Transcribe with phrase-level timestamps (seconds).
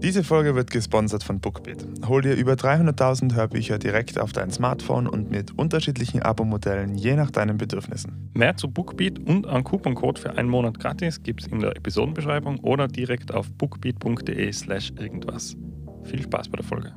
[0.00, 1.84] Diese Folge wird gesponsert von Bookbeat.
[2.06, 7.32] Hol dir über 300.000 Hörbücher direkt auf dein Smartphone und mit unterschiedlichen Abo-Modellen je nach
[7.32, 8.30] deinen Bedürfnissen.
[8.32, 12.60] Mehr zu Bookbeat und einen Couponcode für einen Monat gratis gibt es in der Episodenbeschreibung
[12.60, 15.56] oder direkt auf bookbeat.de/slash irgendwas.
[16.04, 16.94] Viel Spaß bei der Folge.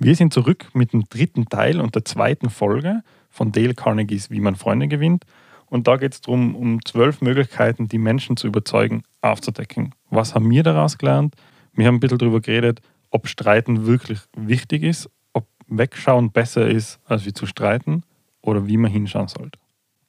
[0.00, 4.40] Wir sind zurück mit dem dritten Teil und der zweiten Folge von Dale Carnegies Wie
[4.40, 5.24] man Freunde gewinnt.
[5.66, 9.94] Und da geht es darum, um zwölf Möglichkeiten, die Menschen zu überzeugen, aufzudecken.
[10.10, 11.36] Was haben wir daraus gelernt?
[11.76, 12.80] Wir haben ein bisschen darüber geredet,
[13.10, 18.02] ob Streiten wirklich wichtig ist, ob Wegschauen besser ist, als wie zu streiten
[18.40, 19.58] oder wie man hinschauen sollte.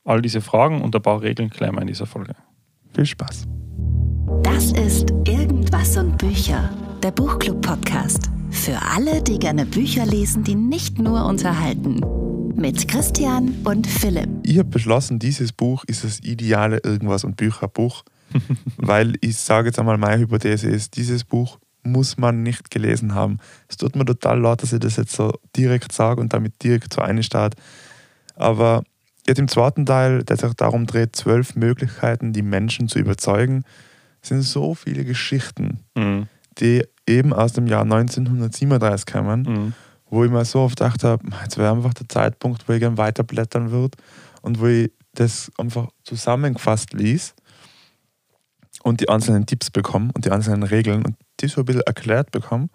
[0.05, 2.35] All diese Fragen und ein paar Regeln klären wir in dieser Folge.
[2.95, 3.45] Viel Spaß.
[4.43, 6.69] Das ist Irgendwas und Bücher,
[7.03, 8.29] der Buchclub-Podcast.
[8.49, 12.01] Für alle, die gerne Bücher lesen, die nicht nur unterhalten.
[12.55, 14.29] Mit Christian und Philipp.
[14.43, 18.03] Ich habe beschlossen, dieses Buch ist das ideale Irgendwas und Bücherbuch,
[18.77, 21.59] weil ich sage jetzt einmal, meine Hypothese ist, dieses Buch
[21.91, 23.39] muss man nicht gelesen haben.
[23.67, 26.93] Es tut mir total leid, dass ich das jetzt so direkt sage und damit direkt
[26.93, 27.55] so einstart.
[28.35, 28.83] Aber
[29.25, 33.63] jetzt im zweiten Teil, der sich darum dreht, zwölf Möglichkeiten, die Menschen zu überzeugen,
[34.21, 36.27] sind so viele Geschichten, Mhm.
[36.59, 39.73] die eben aus dem Jahr 1937 kamen, Mhm.
[40.09, 42.97] wo ich mir so oft gedacht habe, jetzt wäre einfach der Zeitpunkt, wo ich gerne
[42.97, 43.97] weiterblättern würde
[44.41, 47.33] und wo ich das einfach zusammengefasst ließ
[48.87, 52.31] und die einzelnen Tipps bekomme und die einzelnen Regeln und die so ein bisschen erklärt
[52.31, 52.69] bekomme.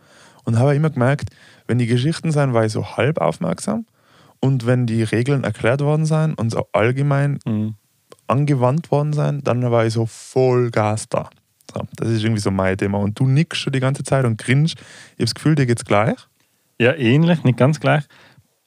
[0.44, 1.30] Und habe immer gemerkt,
[1.66, 3.86] wenn die Geschichten sind, war ich so halb aufmerksam
[4.40, 7.74] und wenn die Regeln erklärt worden sind und so allgemein Mhm.
[8.26, 11.30] angewandt worden sind, dann war ich so voll Gas da.
[11.72, 12.98] So, das ist irgendwie so mein Thema.
[12.98, 14.74] Und du nickst schon die ganze Zeit und grinst.
[14.76, 16.16] Ich habe das Gefühl, dir geht's gleich.
[16.78, 18.04] Ja, ähnlich, nicht ganz gleich.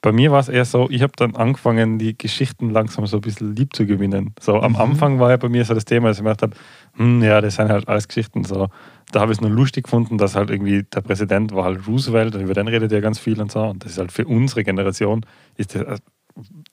[0.02, 3.22] Bei mir war es eher so, ich habe dann angefangen, die Geschichten langsam so ein
[3.22, 4.34] bisschen lieb zu gewinnen.
[4.40, 4.78] So am Mhm.
[4.78, 6.56] Anfang war ja bei mir so das Thema, dass ich mir gedacht habe,
[6.96, 8.44] hm, ja, das sind halt alles Geschichten.
[8.44, 8.68] So,
[9.10, 12.34] da habe ich es nur lustig gefunden, dass halt irgendwie der Präsident war halt Roosevelt
[12.34, 13.60] und über den redet ja ganz viel und so.
[13.62, 15.24] Und das ist halt für unsere Generation,
[15.56, 15.98] ist das, äh,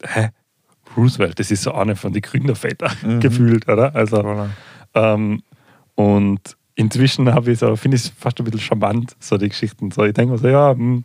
[0.06, 0.30] hä?
[0.96, 3.20] Roosevelt, das ist so eine von den Gründervätern Mhm.
[3.20, 3.96] gefühlt, oder?
[3.96, 4.48] Also,
[4.94, 5.42] ähm,
[5.96, 9.90] und inzwischen habe ich so, finde ich es fast ein bisschen charmant, so die Geschichten.
[9.92, 11.04] So, ich denke mir so, ja, hm,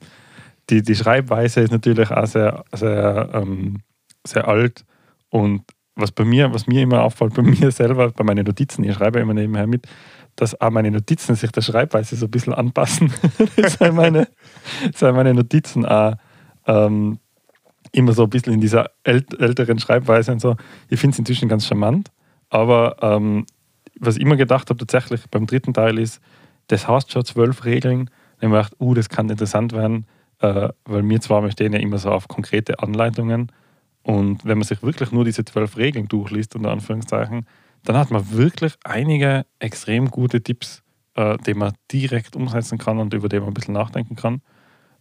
[0.71, 3.83] die, die Schreibweise ist natürlich auch sehr, sehr, ähm,
[4.27, 4.85] sehr alt.
[5.31, 5.63] Und
[5.95, 9.21] was bei mir, was mir immer auffällt, bei mir selber, bei meinen Notizen, ich schreibe
[9.21, 9.87] immer nebenher mit,
[10.37, 13.13] dass auch meine Notizen sich der Schreibweise so ein bisschen anpassen.
[13.57, 14.29] das sind meine,
[14.95, 16.15] sind meine Notizen auch
[16.67, 17.19] ähm,
[17.93, 20.57] immer so ein bisschen in dieser ält älteren Schreibweise und so.
[20.89, 22.11] Ich finde es inzwischen ganz charmant.
[22.51, 23.47] Aber ähm,
[23.99, 26.21] was ich immer gedacht habe, tatsächlich beim dritten Teil ist,
[26.69, 28.11] das heißt schon zwölf Regeln.
[28.37, 30.07] Ich habe mir gedacht, uh, das kann interessant werden,
[30.41, 33.53] äh, weil wir zwar stehen ja immer so auf konkrete Anleitungen.
[34.03, 37.47] Und wenn man sich wirklich nur diese zwölf Regeln durchliest, unter Anführungszeichen,
[37.85, 40.83] dann hat man wirklich einige extrem gute Tipps,
[41.15, 44.41] äh, die man direkt umsetzen kann und über die man ein bisschen nachdenken kann.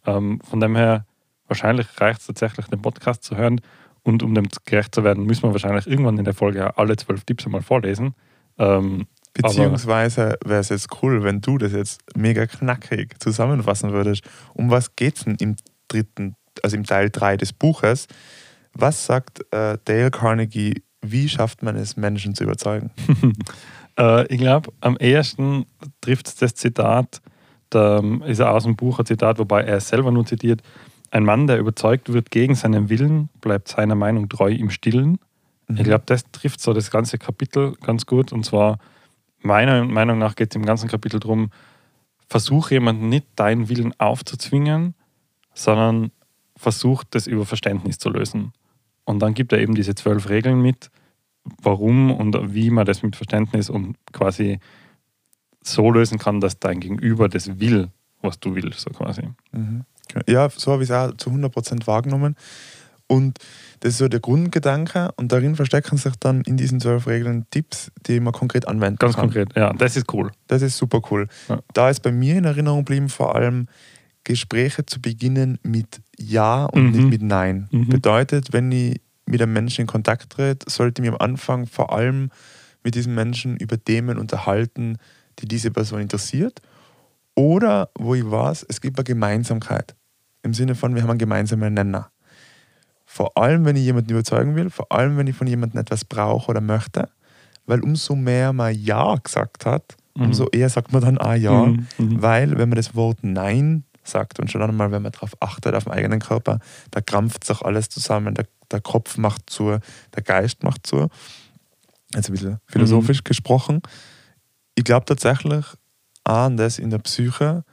[0.06, 1.06] Ähm, von dem her,
[1.48, 3.62] wahrscheinlich reicht es tatsächlich, den Podcast zu hören.
[4.04, 7.26] Und um dem gerecht zu werden, müssen wir wahrscheinlich irgendwann in der Folge alle zwölf
[7.26, 8.16] Tipps einmal vorlesen.
[8.58, 9.06] Ähm,
[9.42, 14.24] Beziehungsweise wäre es jetzt cool, wenn du das jetzt mega knackig zusammenfassen würdest.
[14.54, 15.56] Um was geht es denn im
[15.88, 18.08] dritten, also im Teil 3 des Buches?
[18.74, 22.92] Was sagt äh, Dale Carnegie, wie schafft man es, Menschen zu überzeugen?
[24.00, 25.66] Äh, ich glaube, am ehesten
[26.02, 27.20] trifft es das Zitat,
[27.72, 30.62] da ist er aus dem Buch ein Zitat, wobei er es selber nur zitiert.
[31.10, 35.18] Ein Mann, der überzeugt wird gegen seinen Willen, bleibt seiner Meinung treu im Stillen.
[35.70, 38.32] Ich glaube, das trifft so das ganze Kapitel ganz gut.
[38.32, 38.78] Und zwar,
[39.42, 41.52] meiner Meinung nach geht es im ganzen Kapitel darum,
[42.28, 44.96] versuch jemanden nicht deinen Willen aufzuzwingen,
[45.54, 46.12] sondern
[46.56, 48.54] versuch das über Verständnis zu lösen.
[49.06, 50.90] Und dann gibt er eben diese zwölf Regeln mit,
[51.62, 54.60] warum und wie man das mit Verständnis und quasi
[55.64, 57.90] so lösen kann, dass dein Gegenüber das will,
[58.22, 59.24] was du willst, so quasi.
[59.52, 59.86] Mhm.
[60.28, 62.36] Ja, so habe ich es auch zu 100% wahrgenommen.
[63.08, 63.40] Und
[63.80, 67.92] das ist so der Grundgedanke und darin verstecken sich dann in diesen zwölf Regeln Tipps,
[68.08, 69.26] die man konkret anwenden Ganz kann.
[69.26, 70.32] konkret, ja, das ist cool.
[70.48, 71.28] Das ist super cool.
[71.50, 71.60] Ja.
[71.74, 73.68] Da ist bei mir in Erinnerung geblieben, vor allem
[74.24, 76.92] Gespräche zu beginnen mit Ja und Mhm.
[76.92, 77.68] nicht mit Nein.
[77.72, 77.88] Mhm.
[77.90, 81.94] Bedeutet, wenn ich mit einem Menschen in Kontakt trete, sollte ich mich am Anfang vor
[81.94, 82.30] allem
[82.84, 84.98] mit diesem Menschen über Themen unterhalten,
[85.40, 86.62] die diese Person interessiert.
[87.36, 89.96] Oder wo ich weiß, es gibt eine Gemeinsamkeit.
[90.44, 92.10] Im Sinne von, wir haben einen gemeinsamen Nenner.
[93.10, 96.52] Vor allem, wenn ich jemanden überzeugen will, vor allem, wenn ich von jemandem etwas brauche
[96.52, 97.10] oder möchte.
[97.66, 100.26] Weil umso mehr man Ja gesagt hat, Mhm.
[100.26, 101.68] umso eher sagt man dann Ah ja.
[101.68, 101.88] Mhm.
[101.98, 102.22] Mhm.
[102.22, 105.84] Weil, wenn man das Wort Nein sagt und schon einmal, wenn man darauf achtet, auf
[105.86, 106.60] den eigenen Körper,
[106.92, 108.34] da krampft sich alles zusammen.
[108.34, 109.78] Der, der Kopf macht zu,
[110.16, 111.08] der Geist macht zu.
[112.16, 113.82] Jetzt ein bisschen philosophisch gesprochen.
[114.76, 115.66] Ich glaube tatsächlich,
[116.24, 117.64] anders in der Psyche,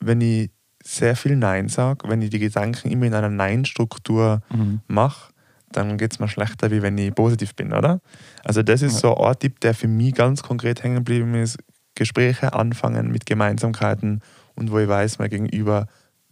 [0.00, 0.50] wenn ich
[0.86, 4.80] sehr viel Nein sage, wenn ich die Gedanken immer in einer Nein-Struktur Mhm.
[4.86, 5.32] mache,
[5.72, 8.00] dann geht es mir schlechter, wie wenn ich positiv bin, oder?
[8.44, 11.58] Also das ist so ein Tipp, der für mich ganz konkret hängen geblieben ist.
[11.96, 14.20] Gespräche anfangen mit Gemeinsamkeiten
[14.56, 15.86] und wo ich weiß, mein Gegenüber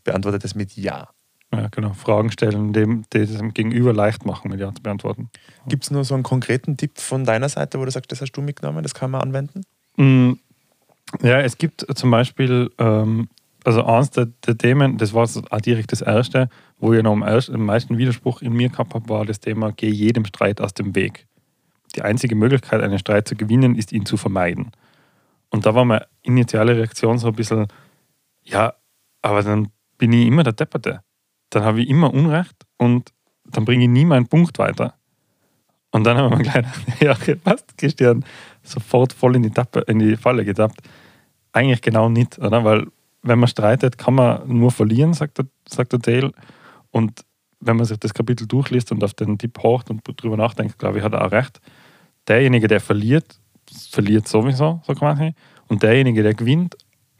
[0.05, 1.09] beantwortet es mit Ja.
[1.55, 1.93] Ja, genau.
[1.93, 5.29] Fragen stellen, dem, dem Gegenüber leicht machen, mit Ja zu beantworten.
[5.69, 8.33] Gibt es nur so einen konkreten Tipp von deiner Seite, wo du sagst, das hast
[8.33, 9.63] du mitgenommen, das kann man anwenden?
[9.97, 10.33] Mm,
[11.23, 13.29] Ja, es gibt zum Beispiel, ähm,
[13.65, 16.49] also eins der, der Themen, das war auch direkt das erste,
[16.79, 19.73] wo ich noch am, ersten, am meisten Widerspruch in mir gehabt habe, war das Thema,
[19.73, 21.27] geh jedem Streit aus dem Weg.
[21.95, 24.73] Die einzige Möglichkeit, einen Streit zu gewinnen, ist ihn zu vermeiden.
[25.51, 27.69] Und da war meine initiale Reaktion so ein bisschen,
[28.43, 28.75] ja,
[29.21, 29.69] aber dann
[29.99, 31.01] bin ich immer der Depperte.
[31.51, 33.13] Dann habe ich immer Unrecht und
[33.45, 34.95] dann bringe ich nie meinen Punkt weiter.
[35.91, 36.67] Und dann haben wir gleich
[37.01, 38.25] ja, passt, Christian,
[38.63, 40.81] sofort voll in die, Tappe, in die Falle getappt.
[41.53, 42.65] Eigentlich genau nicht, oder?
[42.65, 42.87] Weil
[43.23, 46.33] wenn man streitet, kann man nur verlieren, sagt der, sagt der Dale.
[46.91, 47.25] Und
[47.61, 50.99] wenn man sich das Kapitel durchliest und auf den Tipp horcht und drüber nachdenkt, glaube
[50.99, 51.61] ich, hat er auch recht.
[52.29, 53.39] Derjenige, der verliert,
[53.91, 55.35] verliert sowieso, so quasi.
[55.69, 56.77] Und derjenige, der gewinnt,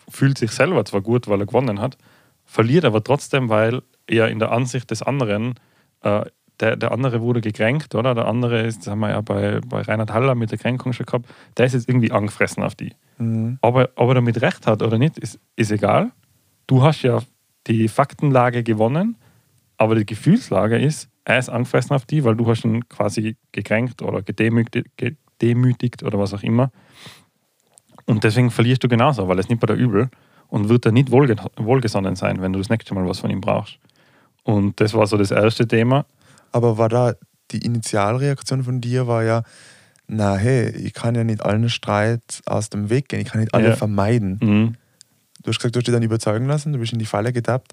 [0.09, 1.97] fühlt sich selber zwar gut, weil er gewonnen hat,
[2.45, 5.55] verliert aber trotzdem, weil er in der Ansicht des anderen,
[6.03, 6.25] äh,
[6.61, 8.15] der, der andere wurde gekränkt, oder?
[8.15, 11.07] Der andere ist, das haben wir ja bei, bei Reinhard Haller mit der Kränkung schon
[11.07, 11.27] gehabt,
[11.57, 12.93] der ist jetzt irgendwie angefressen auf die.
[13.19, 13.59] Mhm.
[13.61, 16.13] Ob er, ob er damit recht hat oder nicht, ist, ist egal.
[16.67, 17.21] Du hast ja
[17.67, 19.17] die Faktenlage gewonnen,
[19.77, 24.03] aber die Gefühlslage ist, er ist angefressen auf die, weil du hast ihn quasi gekränkt
[24.03, 26.71] oder gedemütigt, gedemütigt oder was auch immer.
[28.07, 30.11] Und deswegen verlierst du genauso, weil es nimmt bei der übel
[30.49, 33.41] und wird er nicht wohlge wohlgesonnen sein, wenn du das nächste Mal was von ihm
[33.41, 33.79] brauchst.
[34.43, 36.05] Und das war so das erste Thema.
[36.51, 37.15] Aber war da
[37.53, 39.43] die Initialreaktion von dir war ja,
[40.13, 43.55] na hey, ich kann ja nicht allen Streit aus dem Weg gehen, ich kann nicht
[43.55, 43.77] alle Ja.
[43.77, 44.39] vermeiden.
[44.43, 44.77] Mhm.
[45.43, 47.73] Du hast gesagt, du hast dich dann überzeugen lassen, du bist in die Falle getappt.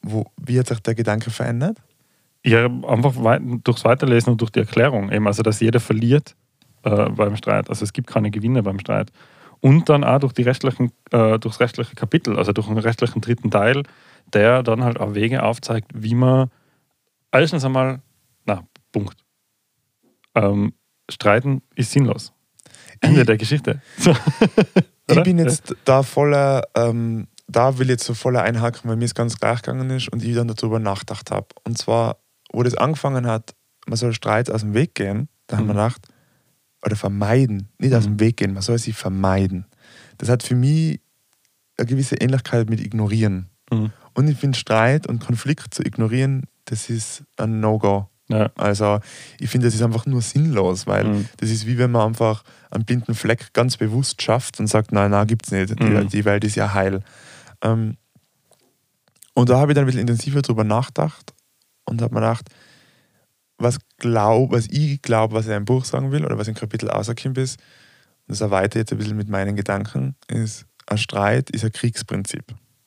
[0.00, 1.78] Wo, wie hat sich der Gedanke verändert?
[2.44, 3.14] Ja, einfach
[3.64, 5.10] durchs Weiterlesen und durch die Erklärung.
[5.10, 6.36] Eben, also, dass jeder verliert
[6.84, 7.68] äh, beim Streit.
[7.68, 9.10] Also, es gibt keine Gewinner beim Streit.
[9.60, 13.50] Und dann auch durch die restlichen, äh, durchs restliche Kapitel, also durch den restlichen dritten
[13.50, 13.82] Teil,
[14.32, 16.50] der dann halt auch Wege aufzeigt, wie man
[17.32, 18.00] erstens einmal,
[18.44, 18.62] na,
[18.92, 19.16] Punkt.
[20.34, 20.72] Ähm,
[21.10, 22.32] streiten ist sinnlos.
[23.00, 23.80] Ende Ich- der Geschichte.
[23.98, 24.14] So.
[25.08, 29.04] Ich bin jetzt da voller, ähm, da will ich jetzt so voller einhaken, weil mir
[29.04, 31.46] es ganz gleich gegangen ist und ich dann darüber nachgedacht habe.
[31.62, 32.16] Und zwar,
[32.52, 33.54] wo das angefangen hat,
[33.86, 35.78] man soll Streit aus dem Weg gehen, da haben wir Mhm.
[35.78, 36.08] gedacht,
[36.84, 38.16] oder vermeiden, nicht aus Mhm.
[38.16, 39.66] dem Weg gehen, man soll sie vermeiden.
[40.18, 41.00] Das hat für mich
[41.78, 43.48] eine gewisse Ähnlichkeit mit ignorieren.
[43.70, 43.92] Mhm.
[44.14, 48.08] Und ich finde, Streit und Konflikt zu ignorieren, das ist ein No-Go.
[48.28, 48.50] Ja.
[48.56, 48.98] Also
[49.38, 51.28] ich finde, das ist einfach nur sinnlos, weil Mhm.
[51.36, 55.12] das ist wie wenn man einfach einen blinden Fleck ganz bewusst schafft und sagt, nein,
[55.12, 55.78] nein, gibt's nicht.
[55.78, 56.08] Die, Mhm.
[56.08, 57.02] die Welt ist ja heil.
[57.62, 57.96] Ähm,
[59.34, 61.34] und da habe ich dann ein bisschen intensiver drüber nachgedacht
[61.84, 62.48] und habe mir gedacht,
[63.58, 66.90] was, glaub, was ich glaube, was er im Buch sagen will oder was im Kapitel
[66.90, 67.58] rausgekommen ist,
[68.26, 71.72] und das erweitere ich jetzt ein bisschen mit meinen Gedanken, ist, ein Streit ist ein
[71.72, 72.44] Kriegsprinzip.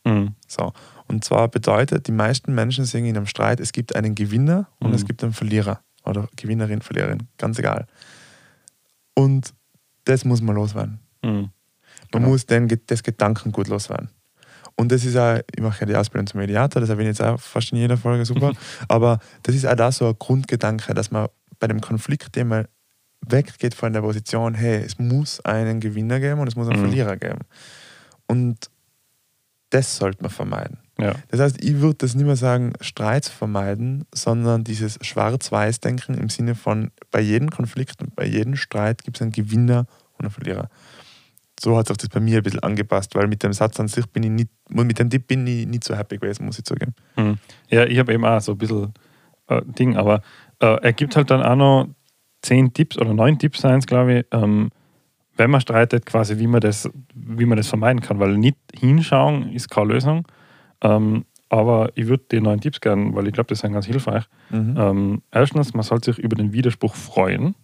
[0.09, 0.35] Mhm.
[0.47, 0.73] So.
[1.07, 4.89] Und zwar bedeutet, die meisten Menschen sehen in einem Streit, es gibt einen Gewinner und
[4.89, 4.95] Mhm.
[4.95, 5.81] es gibt einen Verlierer.
[6.05, 7.85] Oder Gewinnerin, Verliererin, ganz egal.
[9.15, 9.53] Und
[10.05, 10.99] das muss man loswerden.
[11.23, 11.29] Mhm.
[11.31, 11.51] Man
[12.23, 12.29] Genau.
[12.29, 14.09] muss den, das Gedankengut loswerden.
[14.75, 17.27] Und das ist auch, ich mache ja die Ausbildung zum Mediator, das erwähne ich jetzt
[17.27, 18.53] auch fast in jeder Folge, super.
[18.87, 21.27] Aber das ist auch da so ein Grundgedanke, dass man
[21.59, 22.63] bei dem Konfliktthema
[23.27, 26.85] weggeht von der Position, hey, es muss einen Gewinner geben und es muss einen Mhm.
[26.85, 27.39] Verlierer geben.
[28.27, 28.69] Und
[29.69, 30.79] das sollte man vermeiden.
[30.99, 31.13] Ja.
[31.29, 36.55] Das heißt, ich würde das nicht mehr sagen, Streits vermeiden, sondern dieses Schwarz-Weiß-Denken im Sinne
[36.55, 39.85] von, bei jedem Konflikt und bei jedem Streit gibt es einen Gewinner
[40.17, 40.69] und einen Verlierer.
[41.59, 44.05] So hat sich das bei mir ein bisschen angepasst, weil mit dem Satz an sich
[44.07, 46.93] bin ich nicht, mit dem Tipp bin ich nicht so happy gewesen, muss ich zugeben.
[47.15, 47.37] Mhm.
[47.69, 48.93] Ja, ich habe eben auch so ein bisschen
[49.47, 50.21] äh, Ding, aber
[50.59, 51.89] äh, er gibt halt dann auch noch
[52.41, 54.69] zehn Tipps oder neun Tipps, glaube ich, ähm,
[55.39, 59.53] wenn man streitet, quasi, wie man, das, wie man das vermeiden kann, weil nicht hinschauen
[59.53, 60.27] ist keine Lösung.
[60.81, 64.25] Ähm, aber ich würde die neun Tipps gerne, weil ich glaube, das sind ganz hilfreich.
[64.49, 64.75] Mhm.
[64.77, 67.55] Ähm, erstens, man sollte sich über den Widerspruch freuen,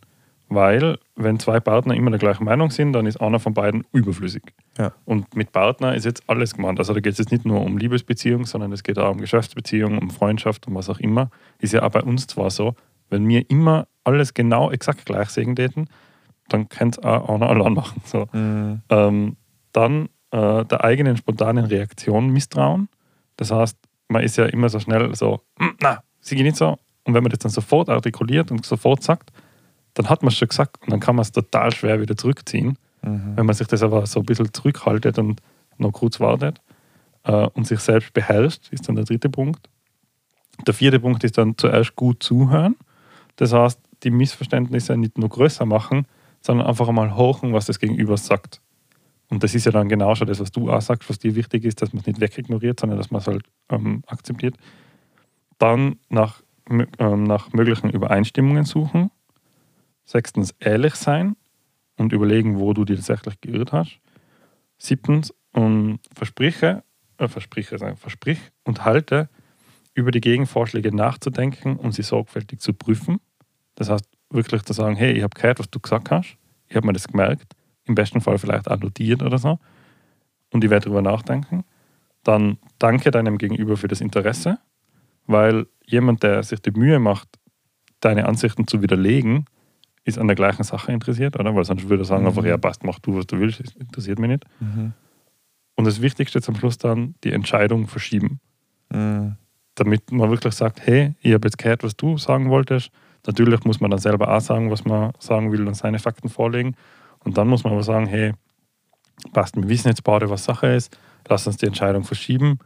[0.47, 4.43] weil wenn zwei Partner immer der gleichen Meinung sind, dann ist einer von beiden überflüssig.
[4.77, 4.93] Ja.
[5.03, 6.79] Und mit Partner ist jetzt alles gemeint.
[6.79, 9.97] Also da geht es jetzt nicht nur um Liebesbeziehung, sondern es geht auch um Geschäftsbeziehung,
[9.97, 11.29] um Freundschaft, um was auch immer.
[11.59, 12.73] Ist ja auch bei uns zwar so,
[13.09, 15.89] wenn wir immer alles genau exakt gleich sehen täten,
[16.49, 18.01] dann könnte es auch einer allein machen.
[18.05, 18.27] So.
[18.31, 18.81] Mhm.
[18.89, 19.37] Ähm,
[19.71, 22.89] dann äh, der eigenen spontanen Reaktion misstrauen.
[23.37, 26.77] Das heißt, man ist ja immer so schnell so, "Hm, na, sie geht nicht so.
[27.03, 29.31] Und wenn man das dann sofort artikuliert und sofort sagt,
[29.93, 32.77] dann hat man es schon gesagt und dann kann man es total schwer wieder zurückziehen.
[33.01, 33.33] Mhm.
[33.35, 35.41] Wenn man sich das aber so ein bisschen zurückhaltet und
[35.77, 36.61] noch kurz wartet
[37.23, 39.69] äh, und sich selbst beherrscht, ist dann der dritte Punkt.
[40.65, 42.75] Der vierte Punkt ist dann zuerst gut zuhören.
[43.35, 46.05] Das heißt, die Missverständnisse nicht nur größer machen,
[46.45, 48.61] sondern einfach einmal hochen, was das Gegenüber sagt.
[49.29, 51.65] Und das ist ja dann genau schon das, was du auch sagst, was dir wichtig
[51.65, 54.55] ist, dass man es nicht wegignoriert, sondern dass man es halt ähm, akzeptiert.
[55.57, 59.09] Dann nach, ähm, nach möglichen Übereinstimmungen suchen.
[60.03, 61.35] Sechstens, ehrlich sein
[61.97, 63.99] und überlegen, wo du dich tatsächlich geirrt hast.
[64.77, 66.83] Siebtens, um, verspreche,
[67.17, 69.29] äh, verspreche, sagen, versprich und halte,
[69.95, 73.19] über die Gegenvorschläge nachzudenken und sie sorgfältig zu prüfen.
[73.73, 76.37] Das heißt, wirklich zu sagen, hey, ich habe gehört, was du gesagt hast,
[76.67, 77.53] ich habe mir das gemerkt,
[77.85, 79.59] im besten Fall vielleicht auch notiert oder so,
[80.51, 81.63] und ich werde darüber nachdenken.
[82.23, 84.57] Dann danke deinem Gegenüber für das Interesse,
[85.27, 87.27] weil jemand, der sich die Mühe macht,
[87.99, 89.45] deine Ansichten zu widerlegen,
[90.03, 91.55] ist an der gleichen Sache interessiert, oder?
[91.55, 92.29] Weil sonst würde er sagen, Mhm.
[92.29, 94.45] einfach, ja, passt, mach du, was du willst, das interessiert mich nicht.
[94.59, 94.93] Mhm.
[95.75, 98.39] Und das Wichtigste zum Schluss dann, die Entscheidung verschieben.
[98.91, 99.35] Mhm.
[99.75, 102.91] Damit man wirklich sagt, hey, ich habe jetzt gehört, was du sagen wolltest.
[103.27, 106.75] Natürlich muss man dann selber auch sagen, was man sagen will und seine Fakten vorlegen.
[107.23, 108.33] Und dann muss man aber sagen, hey,
[109.33, 112.59] passt, wir wissen jetzt beide, was Sache ist, lass uns die Entscheidung verschieben.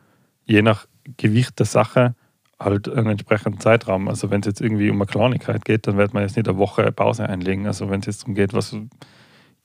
[0.46, 0.86] Je nach
[1.18, 2.16] Gewicht der Sache
[2.60, 4.08] halt einen entsprechenden Zeitraum.
[4.08, 6.58] Also wenn es jetzt irgendwie um eine Kleinigkeit geht, dann wird man jetzt nicht eine
[6.58, 7.68] Woche Pause einlegen.
[7.68, 8.76] Also wenn es jetzt darum geht, was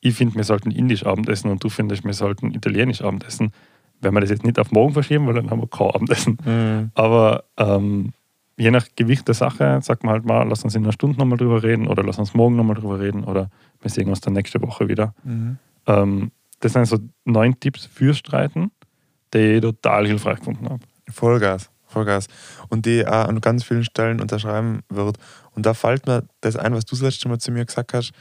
[0.00, 3.52] ich finde, wir sollten indisch Abendessen und du findest, wir sollten italienisch Abendessen,
[4.00, 6.38] wenn wir das jetzt nicht auf morgen verschieben, weil dann haben wir kein Abendessen.
[6.44, 6.90] Mhm.
[6.94, 8.12] Aber ähm,
[8.56, 11.38] je nach Gewicht der Sache sagt man halt mal, lass uns in einer Stunde nochmal
[11.38, 14.62] drüber reden oder lass uns morgen nochmal drüber reden oder wir sehen uns dann nächste
[14.62, 15.14] Woche wieder.
[15.25, 15.58] Mhm.
[15.87, 16.30] Ähm,
[16.61, 18.70] das sind so neun Tipps fürs Streiten,
[19.32, 20.80] die ich total hilfreich gefunden habe.
[21.11, 22.28] Vollgas, Vollgas.
[22.68, 25.18] Und die auch an ganz vielen Stellen unterschreiben wird.
[25.54, 28.12] Und da fällt mir das ein, was du das letzte Mal zu mir gesagt hast,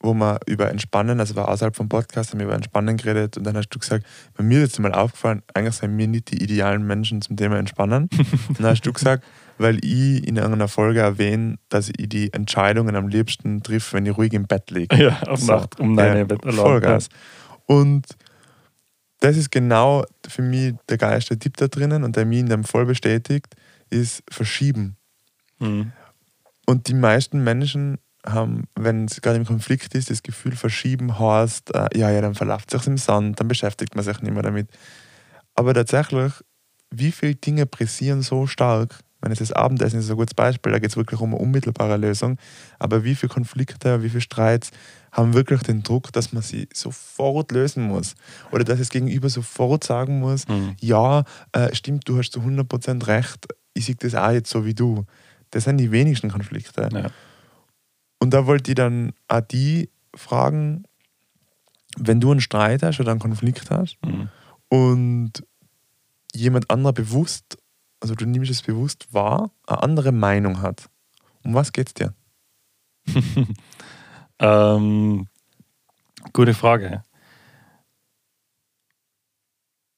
[0.00, 3.44] wo wir über Entspannen, also war außerhalb vom Podcast, haben wir über Entspannen geredet und
[3.44, 6.42] dann hast du gesagt, bei mir ist jetzt mal aufgefallen, eigentlich sind wir nicht die
[6.42, 8.08] idealen Menschen zum Thema Entspannen.
[8.48, 9.24] und dann hast du gesagt,
[9.58, 14.16] weil ich in irgendeiner Folge erwähne, dass ich die Entscheidungen am liebsten triff, wenn ich
[14.16, 14.96] ruhig im Bett liege.
[14.96, 15.52] Ja, auf So.
[15.52, 16.56] Nacht um deine Ja, Bettalarm.
[16.56, 17.08] Vollgas.
[17.66, 18.06] Und
[19.20, 22.64] das ist genau für mich der geilste Tipp da drinnen und der mich in dem
[22.64, 23.54] voll bestätigt,
[23.90, 24.96] ist verschieben.
[25.58, 25.92] Mhm.
[26.66, 31.74] Und die meisten Menschen haben, wenn es gerade im Konflikt ist, das Gefühl, verschieben heißt,
[31.74, 34.68] äh, ja, ja, dann verläuft sich im Sand, dann beschäftigt man sich nicht mehr damit.
[35.54, 36.32] Aber tatsächlich,
[36.90, 39.00] wie viele Dinge pressieren so stark?
[39.20, 41.96] Wenn es das Abendessen ist ein gutes Beispiel, da geht es wirklich um eine unmittelbare
[41.96, 42.38] Lösung.
[42.78, 44.70] Aber wie viele Konflikte, wie viele Streits
[45.10, 48.14] haben wirklich den Druck, dass man sie sofort lösen muss?
[48.52, 50.76] Oder dass das Gegenüber sofort sagen muss, Mhm.
[50.80, 54.74] ja, äh, stimmt, du hast zu 100% recht, ich sehe das auch jetzt so wie
[54.74, 55.04] du.
[55.50, 56.88] Das sind die wenigsten Konflikte.
[56.92, 57.10] Ja.
[58.20, 60.84] Und da wollte ich dann auch die fragen,
[61.96, 64.28] wenn du einen Streit hast oder einen Konflikt hast Mhm.
[64.68, 65.32] und
[66.34, 67.58] jemand anderer bewusst,
[68.00, 70.88] also du nimmst es bewusst wahr, eine andere Meinung hat,
[71.44, 72.14] um was geht's dir?
[74.40, 75.26] Ähm,
[76.32, 77.02] gute Frage.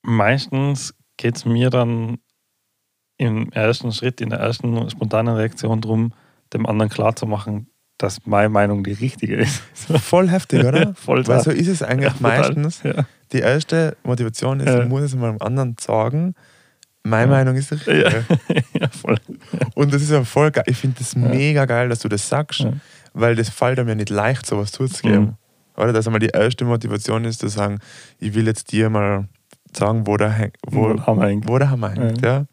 [0.03, 2.19] Meistens geht es mir dann
[3.19, 6.15] im ersten Schritt, in der ersten spontanen Reaktion darum,
[6.55, 9.61] dem anderen klarzumachen, dass meine Meinung die richtige ist.
[9.75, 10.95] Voll heftig, oder?
[10.95, 12.83] Voll Weil so ist es eigentlich Ja, meistens.
[12.83, 13.05] Ja.
[13.33, 14.83] Die erste Motivation ist, Ja.
[14.83, 16.35] ich muss es mal dem anderen sagen,
[17.03, 17.39] meine Ja.
[17.39, 18.25] Meinung ist die richtige.
[18.81, 19.17] ja, voll.
[19.75, 20.65] Und das ist ja voll geil.
[20.67, 21.21] Ich finde das Ja.
[21.21, 22.73] mega geil, dass du das sagst, Ja.
[23.15, 25.21] weil das fällt einem ja nicht leicht, sowas zuzugeben.
[25.21, 25.35] Mhm.
[25.77, 27.79] Oder dass einmal die erste Motivation ist, zu sagen,
[28.19, 29.29] ich will jetzt dir mal
[29.73, 31.49] sagen, wo der, häng- wo, Wo der Hammer hängt.
[31.49, 32.23] Wo der Hammer hängt.
[32.23, 32.45] Ja.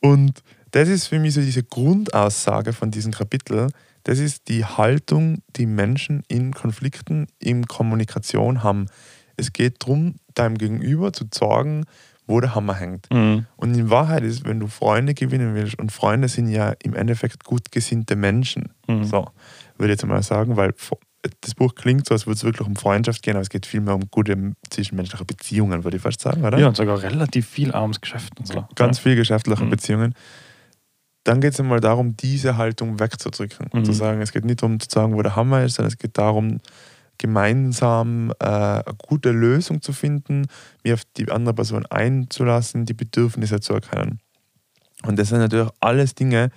[0.00, 3.68] Und das ist für mich so diese Grundaussage von diesem Kapitel.
[4.04, 8.86] Das ist die Haltung, die Menschen in Konflikten, in Kommunikation haben.
[9.36, 11.84] Es geht darum, deinem Gegenüber zu sagen,
[12.26, 13.06] wo der Hammer hängt.
[13.12, 13.46] Mhm.
[13.56, 17.44] Und in Wahrheit ist, wenn du Freunde gewinnen willst, und Freunde sind ja im Endeffekt
[17.44, 19.04] gut gesinnte Menschen, Mhm.
[19.04, 19.26] so
[19.76, 20.72] würde ich jetzt mal sagen, weil
[21.40, 23.94] das Buch klingt so, als würde es wirklich um Freundschaft gehen, aber es geht vielmehr
[23.94, 26.58] um gute zwischenmenschliche Beziehungen, würde ich fast sagen, oder?
[26.58, 28.66] Ja, und sogar relativ viel armes Geschäft und so.
[28.74, 29.70] Ganz viel geschäftliche Mhm.
[29.70, 30.14] Beziehungen.
[31.24, 33.68] Dann geht es einmal darum, diese Haltung wegzudrücken.
[33.72, 33.84] Mhm.
[33.86, 36.18] Zu sagen, es geht nicht darum zu sagen, wo der Hammer ist, sondern es geht
[36.18, 36.60] darum,
[37.18, 40.46] gemeinsam äh, eine gute Lösung zu finden,
[40.82, 44.20] mir auf die andere Person einzulassen, die Bedürfnisse zu erkennen.
[45.04, 46.50] Und das sind natürlich alles Dinge,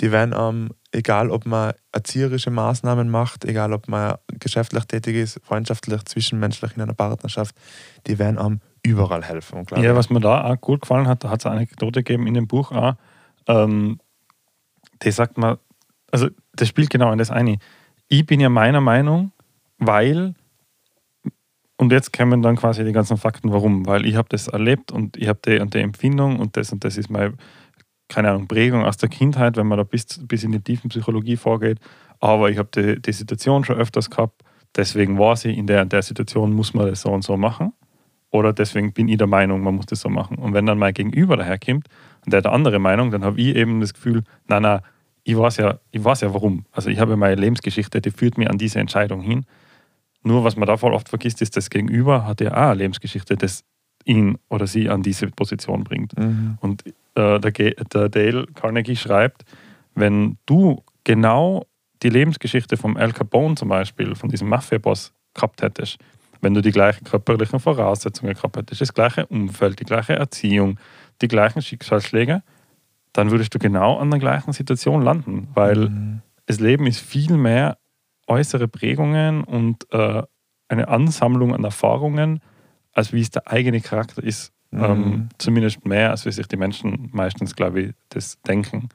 [0.00, 5.40] die werden ähm, egal ob man erzieherische Maßnahmen macht, egal ob man geschäftlich tätig ist,
[5.44, 7.54] freundschaftlich, zwischenmenschlich in einer Partnerschaft,
[8.06, 9.66] die werden einem überall helfen.
[9.76, 12.34] Ja, was mir da auch gut gefallen hat, da hat es eine Anekdote gegeben in
[12.34, 12.94] dem Buch auch.
[13.46, 14.00] Ähm,
[15.02, 15.58] die sagt man,
[16.10, 17.58] also das spielt genau in das eine.
[18.08, 19.32] Ich bin ja meiner Meinung,
[19.78, 20.34] weil
[21.80, 23.86] und jetzt kommen dann quasi die ganzen Fakten, warum.
[23.86, 26.84] Weil ich habe das erlebt und ich habe die und die Empfindung und das und
[26.84, 27.34] das ist meine,
[28.08, 31.36] keine Ahnung, Prägung aus der Kindheit, wenn man da bis, bis in die tiefen Psychologie
[31.36, 31.78] vorgeht.
[32.18, 34.42] Aber ich habe die, die Situation schon öfters gehabt,
[34.76, 37.72] deswegen war sie in der der Situation, muss man das so und so machen.
[38.30, 40.36] Oder deswegen bin ich der Meinung, man muss das so machen.
[40.36, 41.88] Und wenn dann mein Gegenüber daherkommt
[42.24, 44.80] und der hat eine andere Meinung, dann habe ich eben das Gefühl, nein, nein,
[45.22, 46.66] ich weiß ja, ich weiß ja warum.
[46.72, 49.46] Also ich habe meine Lebensgeschichte, die führt mich an diese Entscheidung hin.
[50.22, 53.36] Nur was man da voll oft vergisst, ist, das Gegenüber hat ja auch eine Lebensgeschichte,
[53.36, 53.64] das
[54.04, 56.18] ihn oder sie an diese Position bringt.
[56.18, 56.58] Mhm.
[56.60, 59.44] Und äh, der, der Dale Carnegie schreibt,
[59.94, 61.66] wenn du genau
[62.02, 65.98] die Lebensgeschichte vom Al Capone zum Beispiel, von diesem Mafia-Boss gehabt hättest,
[66.40, 70.78] wenn du die gleichen körperlichen Voraussetzungen gehabt hättest, das gleiche Umfeld, die gleiche Erziehung,
[71.20, 72.42] die gleichen Schicksalsschläge,
[73.12, 76.22] dann würdest du genau an der gleichen Situation landen, weil Mhm.
[76.46, 77.78] das Leben ist viel mehr
[78.28, 80.22] äußere Prägungen und äh,
[80.68, 82.40] eine Ansammlung an Erfahrungen,
[82.92, 84.52] als wie es der eigene Charakter ist.
[84.70, 84.84] Mhm.
[84.84, 88.90] Ähm, zumindest mehr, als wie sich die Menschen meistens, glaube ich, das denken.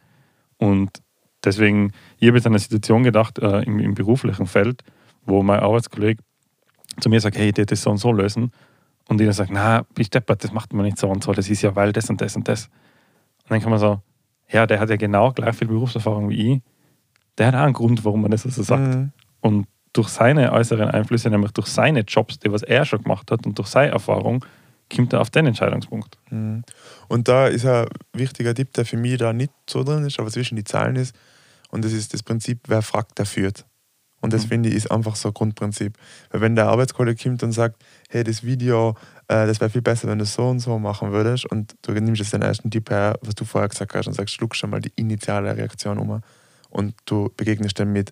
[0.57, 1.01] Und
[1.43, 4.83] deswegen, ich habe jetzt an eine Situation gedacht äh, im, im beruflichen Feld,
[5.25, 6.21] wo mein Arbeitskollege
[6.99, 8.51] zu mir sagt, hey, ich das so und so lösen.
[9.09, 11.49] Und ich dann sage, na, bist deppert, das macht man nicht so und so, das
[11.49, 12.67] ist ja weil das und das und das.
[13.43, 13.99] Und dann kann man so,
[14.49, 16.61] ja, der hat ja genau gleich viel Berufserfahrung wie ich.
[17.37, 18.95] Der hat auch einen Grund, warum man das so sagt.
[18.95, 19.11] Mhm.
[19.43, 23.45] Und durch seine äußeren Einflüsse, nämlich durch seine Jobs, die was er schon gemacht hat
[23.45, 24.43] und durch seine Erfahrung,
[24.93, 26.17] kommt er auf den Entscheidungspunkt.
[26.29, 26.63] Mhm.
[27.09, 30.31] Und da ist ein wichtiger Tipp, der für mich da nicht so drin ist, aber
[30.31, 31.13] zwischen die Zahlen ist.
[31.69, 33.65] Und das ist das Prinzip, wer fragt, der führt.
[34.21, 34.49] Und das Mhm.
[34.49, 35.97] finde ich ist einfach so ein Grundprinzip.
[36.31, 38.95] Weil wenn der Arbeitskollege kommt und sagt, hey, das Video,
[39.27, 41.91] äh, das wäre viel besser, wenn du es so und so machen würdest und du
[41.91, 44.69] nimmst jetzt den ersten Tipp her, was du vorher gesagt hast und sagst, schluck schon
[44.69, 46.21] mal die initiale Reaktion um
[46.69, 48.11] und du begegnest dann mit,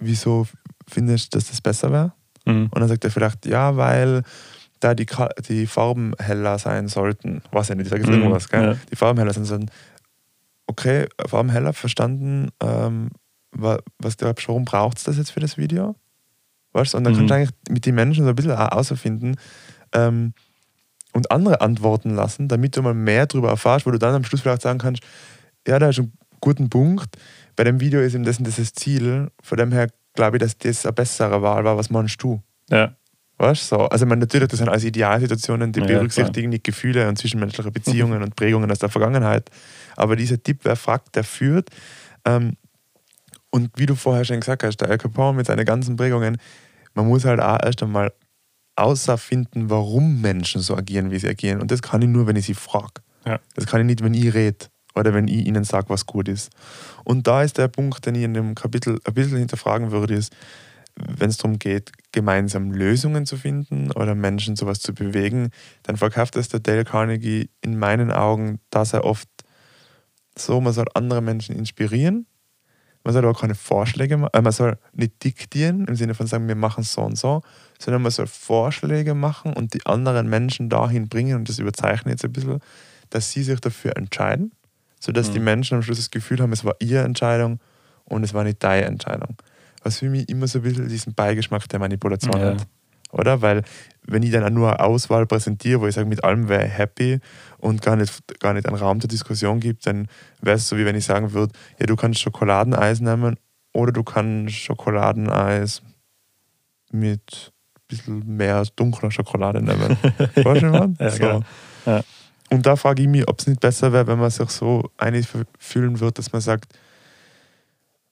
[0.00, 0.46] wieso
[0.88, 2.12] findest du, dass das besser wäre?
[2.46, 2.68] Mhm.
[2.72, 4.22] Und dann sagt er vielleicht, ja, weil
[4.80, 5.06] da die,
[5.48, 7.42] die Farben heller sein sollten.
[7.52, 8.62] Was ja nicht, ich sage jetzt Mhm, irgendwas, gell?
[8.62, 8.76] ja.
[8.90, 9.70] Die Farben heller sein sollten.
[10.66, 12.48] Okay, Farben heller, verstanden.
[12.62, 13.10] Ähm,
[13.52, 15.96] wa- was glaubst du, warum braucht es das jetzt für das Video?
[16.72, 16.98] Weißt du?
[16.98, 17.16] Und dann Mhm.
[17.18, 19.34] kannst du eigentlich mit den Menschen so ein bisschen herausfinden
[19.92, 20.32] ähm,
[21.12, 24.40] und andere antworten lassen, damit du mal mehr darüber erfährst, wo du dann am Schluss
[24.42, 25.02] vielleicht sagen kannst,
[25.66, 27.16] ja, da ist ein guter Punkt.
[27.56, 29.30] Bei dem Video ist eben das und das das Ziel.
[29.42, 31.76] Von dem her glaube ich, dass das eine bessere Wahl war.
[31.76, 32.42] Was meinst du?
[32.68, 32.94] Ja.
[33.38, 33.76] Weißt du?
[33.76, 33.82] So.
[33.88, 37.70] Also, ich meine, natürlich, das sind alles Idealsituationen, die Ja, berücksichtigen die Gefühle und zwischenmenschliche
[37.70, 39.50] Beziehungen und Prägungen aus der Vergangenheit.
[39.96, 41.70] Aber dieser Tipp, wer fragt, der führt.
[42.24, 42.56] Ähm,
[43.50, 46.36] und wie du vorher schon gesagt hast, der Al Capone mit seinen ganzen Prägungen,
[46.94, 48.12] man muss halt auch erst einmal
[48.76, 51.60] außerfinden, warum Menschen so agieren, wie sie agieren.
[51.60, 53.02] Und das kann ich nur, wenn ich sie frage.
[53.26, 53.38] Ja.
[53.54, 56.50] Das kann ich nicht, wenn ich rede oder wenn ich ihnen sage, was gut ist.
[57.04, 60.34] Und da ist der Punkt, den ich in dem Kapitel ein bisschen hinterfragen würde, ist,
[60.96, 65.50] wenn es darum geht, gemeinsam Lösungen zu finden oder Menschen sowas zu bewegen,
[65.82, 69.28] dann verkauft es der Dale Carnegie in meinen Augen, dass er oft
[70.36, 72.26] so, man soll andere Menschen inspirieren,
[73.04, 76.48] man soll aber keine Vorschläge machen, äh, man soll nicht diktieren im Sinne von sagen,
[76.48, 77.42] wir machen so und so,
[77.78, 82.14] sondern man soll Vorschläge machen und die anderen Menschen dahin bringen, und das überzeichne ich
[82.14, 82.60] jetzt ein bisschen,
[83.08, 84.52] dass sie sich dafür entscheiden,
[85.00, 85.32] sodass Mhm.
[85.32, 87.58] die Menschen am Schluss das Gefühl haben, es war ihre Entscheidung
[88.04, 89.36] und es war nicht deine Entscheidung.
[89.82, 92.46] Was für mich immer so ein bisschen diesen Beigeschmack der Manipulation Ja.
[92.50, 92.66] hat.
[93.12, 93.42] Oder?
[93.42, 93.62] Weil,
[94.06, 97.18] wenn ich dann nur eine Auswahl präsentiere, wo ich sage, mit allem wäre ich happy
[97.58, 100.06] und gar nicht, gar nicht einen Raum der Diskussion gibt, dann
[100.42, 103.36] wäre es so, wie wenn ich sagen würde, ja, du kannst Schokoladeneis nehmen
[103.72, 105.82] oder du kannst Schokoladeneis
[106.92, 109.96] mit ein bisschen mehr dunkler Schokolade nehmen.
[110.18, 110.94] weißt du, was ich meine?
[111.00, 111.40] Ja, genau.
[111.86, 112.02] Ja.
[112.50, 115.28] Und da frage ich mich, ob es nicht besser wäre, wenn man sich so einig
[115.58, 116.74] fühlen wird, dass man sagt,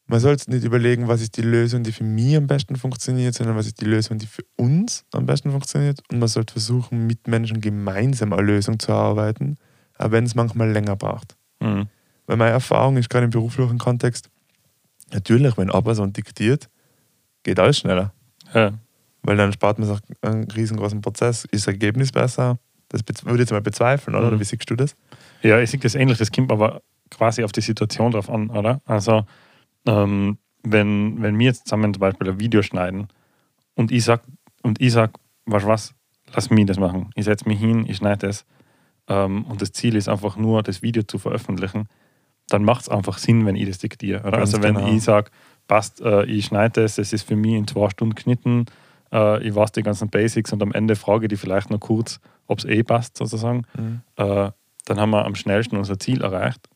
[0.06, 3.34] man soll jetzt nicht überlegen, was ist die Lösung, die für mich am besten funktioniert,
[3.34, 6.00] sondern was ist die Lösung, die für uns am besten funktioniert.
[6.10, 9.58] Und man sollte versuchen, mit Menschen gemeinsam eine Lösung zu erarbeiten,
[9.98, 11.36] auch wenn es manchmal länger braucht.
[11.60, 11.88] Mhm.
[12.26, 14.30] Weil meine Erfahrung ist gerade im beruflichen Kontext,
[15.12, 16.70] natürlich, wenn so diktiert,
[17.42, 18.12] geht alles schneller.
[18.54, 18.72] Ja.
[19.22, 21.44] Weil dann spart man sich einen riesengroßen Prozess.
[21.44, 22.58] Ist das Ergebnis besser?
[22.88, 24.26] Das würde ich jetzt mal bezweifeln, oder?
[24.26, 24.28] Mhm.
[24.32, 24.96] Oder wie siehst du das?
[25.42, 26.18] Ja, ich sehe das ähnlich.
[26.18, 28.80] Das kommt aber quasi auf die Situation drauf an, oder?
[28.86, 29.24] Also,
[29.86, 33.08] ähm, wenn, wenn wir jetzt zusammen zum Beispiel ein Video schneiden
[33.74, 34.22] und ich sag,
[34.62, 35.12] und ich sag,
[35.46, 35.94] weißt du was,
[36.34, 37.10] lass mich das machen.
[37.14, 38.44] Ich setze mich hin, ich schneide das
[39.08, 41.88] ähm, und das Ziel ist einfach nur, das Video zu veröffentlichen,
[42.48, 44.20] dann macht es einfach Sinn, wenn ich das diktiere.
[44.20, 44.38] Oder?
[44.38, 44.88] Ganz Also, wenn genau.
[44.92, 45.30] ich sage,
[45.66, 48.66] passt, äh, ich schneide das, es ist für mich in zwei Stunden geschnitten,
[49.12, 52.20] äh, ich weiß die ganzen Basics und am Ende frage ich die vielleicht noch kurz,
[52.48, 54.00] ob es eh passt, sozusagen Mhm.
[54.16, 54.50] äh,
[54.86, 56.68] dann haben wir am schnellsten unser Ziel erreicht.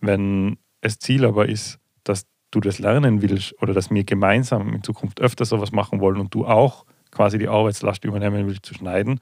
[0.00, 4.82] Wenn das Ziel aber ist, dass du das lernen willst oder dass wir gemeinsam in
[4.82, 9.20] Zukunft öfter sowas machen wollen und du auch quasi die Arbeitslast übernehmen will, zu schneiden,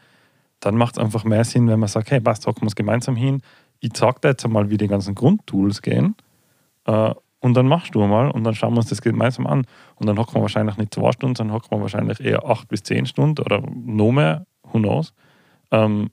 [0.60, 3.16] dann macht es einfach mehr Sinn, wenn man sagt, hey, passt, hocken wir es gemeinsam
[3.16, 3.40] hin.
[3.80, 6.14] Ich zeige dir jetzt einmal, wie die ganzen Grundtools gehen.
[6.84, 9.66] Äh, und dann machst du mal und dann schauen wir uns das gemeinsam an.
[9.96, 12.82] Und dann hocken wir wahrscheinlich nicht zwei Stunden, sondern hocken wir wahrscheinlich eher acht bis
[12.82, 15.12] zehn Stunden oder noch mehr, who knows.
[15.70, 16.11] Ähm,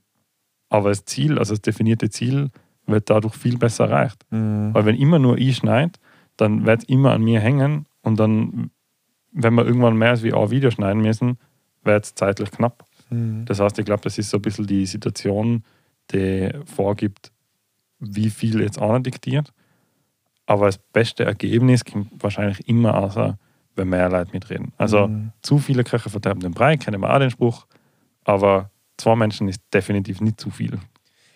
[0.70, 2.50] aber das Ziel, also das definierte Ziel,
[2.88, 4.26] wird dadurch viel besser erreicht.
[4.32, 4.74] Mhm.
[4.74, 5.94] Weil wenn immer nur ich schneide,
[6.38, 8.72] dann wird es immer an mir hängen und dann,
[9.32, 11.38] wenn wir irgendwann mehr als wie ein Video schneiden müssen,
[11.84, 12.86] wird es zeitlich knapp.
[13.10, 13.46] Mhm.
[13.46, 15.64] Das heißt, ich glaube, das ist so ein bisschen die Situation,
[16.12, 17.32] die vorgibt,
[18.00, 19.54] wie viel jetzt einer diktiert.
[20.46, 23.38] Aber das beste Ergebnis kommt wahrscheinlich immer außer,
[23.76, 24.74] wenn mehr Leute mitreden.
[24.78, 25.32] Also Mhm.
[25.42, 27.68] zu viele Köche verderben den Brei, kennen wir auch den Spruch.
[28.24, 30.80] Aber zwei Menschen ist definitiv nicht zu viel.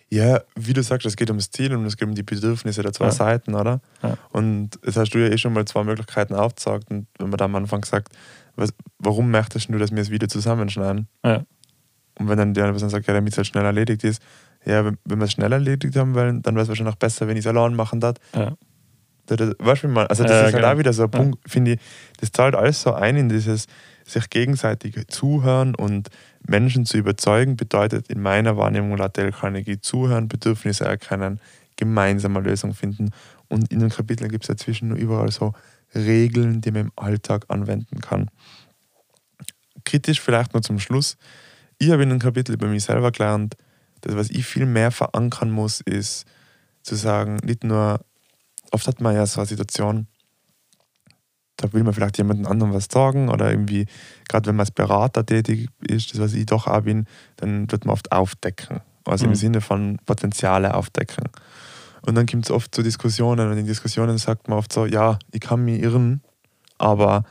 [0.08, 2.92] Ja, wie du sagst, es geht ums Ziel und es geht um die Bedürfnisse der
[2.92, 3.10] zwei Ja.
[3.10, 3.80] Seiten, oder?
[4.02, 4.16] Ja.
[4.30, 6.90] Und das hast du ja eh schon mal zwei Möglichkeiten aufgezeigt.
[6.90, 8.12] Und wenn man da am Anfang sagt,
[8.54, 11.08] was, warum möchtest du, dass wir das Video zusammenschneiden?
[11.24, 11.42] Ja.
[12.18, 14.22] Und wenn dann die andere Person sagt, ja, damit es halt schnell erledigt ist,
[14.64, 17.36] ja, wenn, wenn wir es schnell erledigt haben wollen, dann wäre es wahrscheinlich besser, wenn
[17.36, 18.16] ich es allein machen darf.
[18.34, 18.54] Ja.
[19.26, 20.06] Da- da- Weißt du, man?
[20.06, 20.72] Also, das ist halt genau.
[20.72, 21.10] auch wieder so ein.
[21.10, 21.80] Punkt, finde ich,
[22.20, 23.66] das zahlt alles so ein in dieses
[24.04, 26.10] sich gegenseitig zuhören und
[26.48, 31.40] Menschen zu überzeugen, bedeutet in meiner Wahrnehmung laut Dale Carnegie zuhören, Bedürfnisse erkennen,
[31.76, 33.10] gemeinsame Lösung finden.
[33.48, 35.52] Und in den Kapiteln gibt es dazwischen nur überall so
[35.94, 38.30] Regeln, die man im Alltag anwenden kann.
[39.84, 41.16] Kritisch vielleicht noch zum Schluss.
[41.78, 43.56] Ich habe in einem Kapitel über mich selber gelernt,
[44.00, 46.26] dass was ich viel mehr verankern muss, ist
[46.82, 48.00] zu sagen, nicht nur,
[48.70, 50.06] oft hat man ja so eine Situation,
[51.56, 53.86] da will man vielleicht jemandem anderen was sagen oder irgendwie,
[54.28, 57.84] gerade wenn man als Berater tätig ist, das was ich doch auch bin, dann wird
[57.86, 58.80] man oft aufdecken.
[59.04, 59.32] Also Mhm.
[59.32, 61.24] im Sinne von Potenziale aufdecken.
[62.02, 65.18] Und dann gibt es oft so Diskussionen und in Diskussionen sagt man oft so, ja,
[65.32, 66.22] ich kann mich irren,
[66.78, 67.24] aber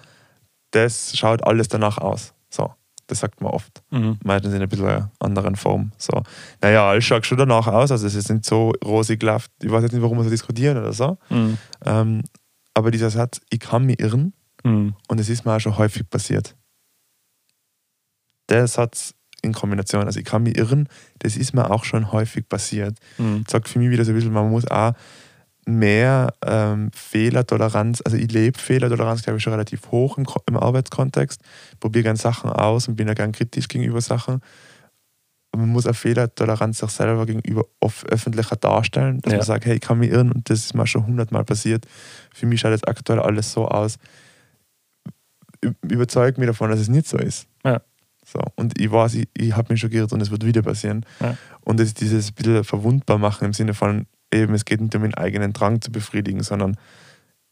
[0.71, 2.33] das schaut alles danach aus.
[2.49, 2.73] So,
[3.07, 3.83] das sagt man oft.
[3.91, 4.17] Mhm.
[4.23, 5.91] Meistens in ein bisschen einer anderen Form.
[5.97, 6.23] So,
[6.61, 9.47] naja, alles schaut schon danach aus, also es ist nicht so rosig gelaufen.
[9.61, 11.17] Ich weiß jetzt nicht, warum wir so diskutieren oder so.
[11.29, 11.57] Mhm.
[11.85, 12.23] Ähm,
[12.75, 14.33] aber dieser Satz, ich kann mich irren,
[14.63, 14.95] Mhm.
[15.07, 16.55] und es ist mir auch schon häufig passiert.
[18.49, 22.49] Der Satz in Kombination, also ich kann mich irren, das ist mir auch schon häufig
[22.49, 22.97] passiert.
[23.19, 23.43] Mhm.
[23.47, 24.93] Sagt für mich wieder so ein bisschen, man muss auch
[25.67, 31.41] mehr ähm, Fehlertoleranz, also ich lebe Fehlertoleranz, glaube ich, schon relativ hoch im, im Arbeitskontext,
[31.79, 34.41] probiere gerne Sachen aus und bin ja gern kritisch gegenüber Sachen.
[35.55, 39.37] Aber man muss auch Fehlertoleranz sich selber gegenüber öffentlicher darstellen, dass Ja.
[39.37, 41.85] man sagt, hey, ich kann mich irren und das ist mir schon hundertmal passiert.
[42.33, 43.97] Für mich schaut jetzt aktuell alles so aus.
[45.81, 47.47] Überzeugt mich davon, dass es nicht so ist.
[47.63, 47.81] Ja.
[48.25, 48.39] So.
[48.55, 51.05] Und ich weiß, ich, ich habe mich schon geirrt und es wird wieder passieren.
[51.21, 51.37] Ja.
[51.61, 55.03] Und es ist dieses bisschen verwundbar machen im Sinne von, eben, es geht nicht um
[55.03, 56.75] den eigenen Drang zu befriedigen, sondern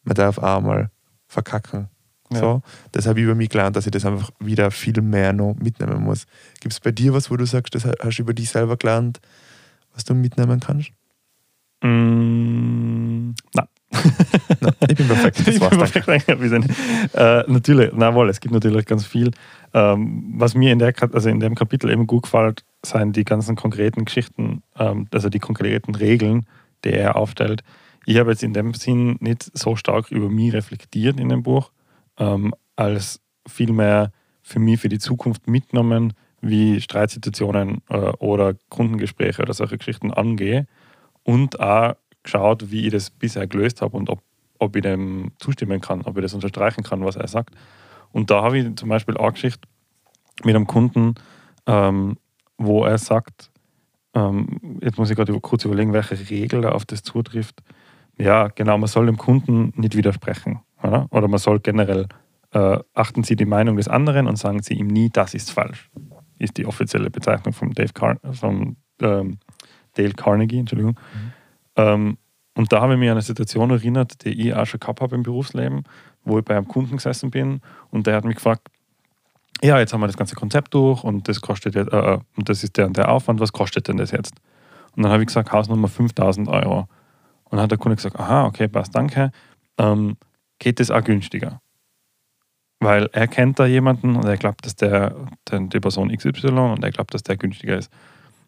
[0.04, 0.90] man darf auch mal
[1.28, 1.88] verkacken.
[2.34, 2.40] Ja.
[2.40, 2.62] So.
[2.92, 6.04] Das habe ich über mich gelernt, dass ich das einfach wieder viel mehr noch mitnehmen
[6.04, 6.26] muss.
[6.60, 9.20] Gibt es bei dir was, wo du sagst, das hast du über dich selber gelernt,
[9.94, 10.92] was du mitnehmen kannst?
[11.84, 13.68] Mm, na.
[14.60, 15.38] Nein, ich bin perfekt.
[15.46, 16.70] Das Ich bin perfekt, sind-
[17.14, 19.32] äh, natürlich, na wohl, es gibt natürlich ganz viel.
[19.74, 23.56] Ähm, was mir in, der, also in dem Kapitel eben gut gefällt, sind die ganzen
[23.56, 26.46] konkreten Geschichten, ähm, also die konkreten Regeln,
[26.84, 27.64] die er aufstellt.
[28.06, 31.72] Ich habe jetzt in dem Sinn nicht so stark über mich reflektiert in dem Buch,
[32.18, 39.54] ähm, als vielmehr für mich für die Zukunft mitgenommen, wie Streitsituationen äh, oder Kundengespräche oder
[39.54, 40.68] solche Geschichten angehe
[41.24, 44.22] und auch geschaut, wie ich das bisher gelöst habe und ob,
[44.60, 47.56] ob ich dem zustimmen kann, ob ich das unterstreichen kann, was er sagt.
[48.12, 49.68] Und da habe ich zum Beispiel eine Geschichte
[50.44, 51.16] mit einem Kunden,
[51.66, 52.18] ähm,
[52.58, 53.50] wo er sagt,
[54.14, 57.64] ähm, jetzt muss ich gerade kurz überlegen, welche Regel da auf das zutrifft.
[58.18, 60.60] Ja, genau, man soll dem Kunden nicht widersprechen.
[60.84, 62.08] Oder, oder man soll generell,
[62.52, 65.90] äh, achten Sie die Meinung des anderen und sagen Sie ihm nie, das ist falsch.
[66.38, 69.40] Ist die offizielle Bezeichnung von Dave Car vom, ähm,
[69.96, 71.00] Dale Carnegie, Entschuldigung.
[71.76, 72.18] Ähm,
[72.56, 75.16] und da habe ich mich an eine Situation erinnert, die ich auch schon gehabt habe
[75.16, 75.84] im Berufsleben,
[76.24, 78.68] wo ich bei einem Kunden gesessen bin und der hat mich gefragt,
[79.62, 82.64] ja, jetzt haben wir das ganze Konzept durch und das kostet jetzt, äh, und das
[82.64, 84.34] ist der und der Aufwand, was kostet denn das jetzt?
[84.96, 86.88] Und dann habe ich gesagt, Hausnummer 5000 Euro.
[87.46, 89.32] Und dann hat der Kunde gesagt, aha, okay, passt, danke.
[89.78, 90.18] Ähm,
[90.64, 91.62] geht das auch günstiger?
[92.80, 95.16] Weil er kennt da jemanden und er glaubt, dass der,
[95.50, 97.92] die Person XY und er glaubt, dass der günstiger ist.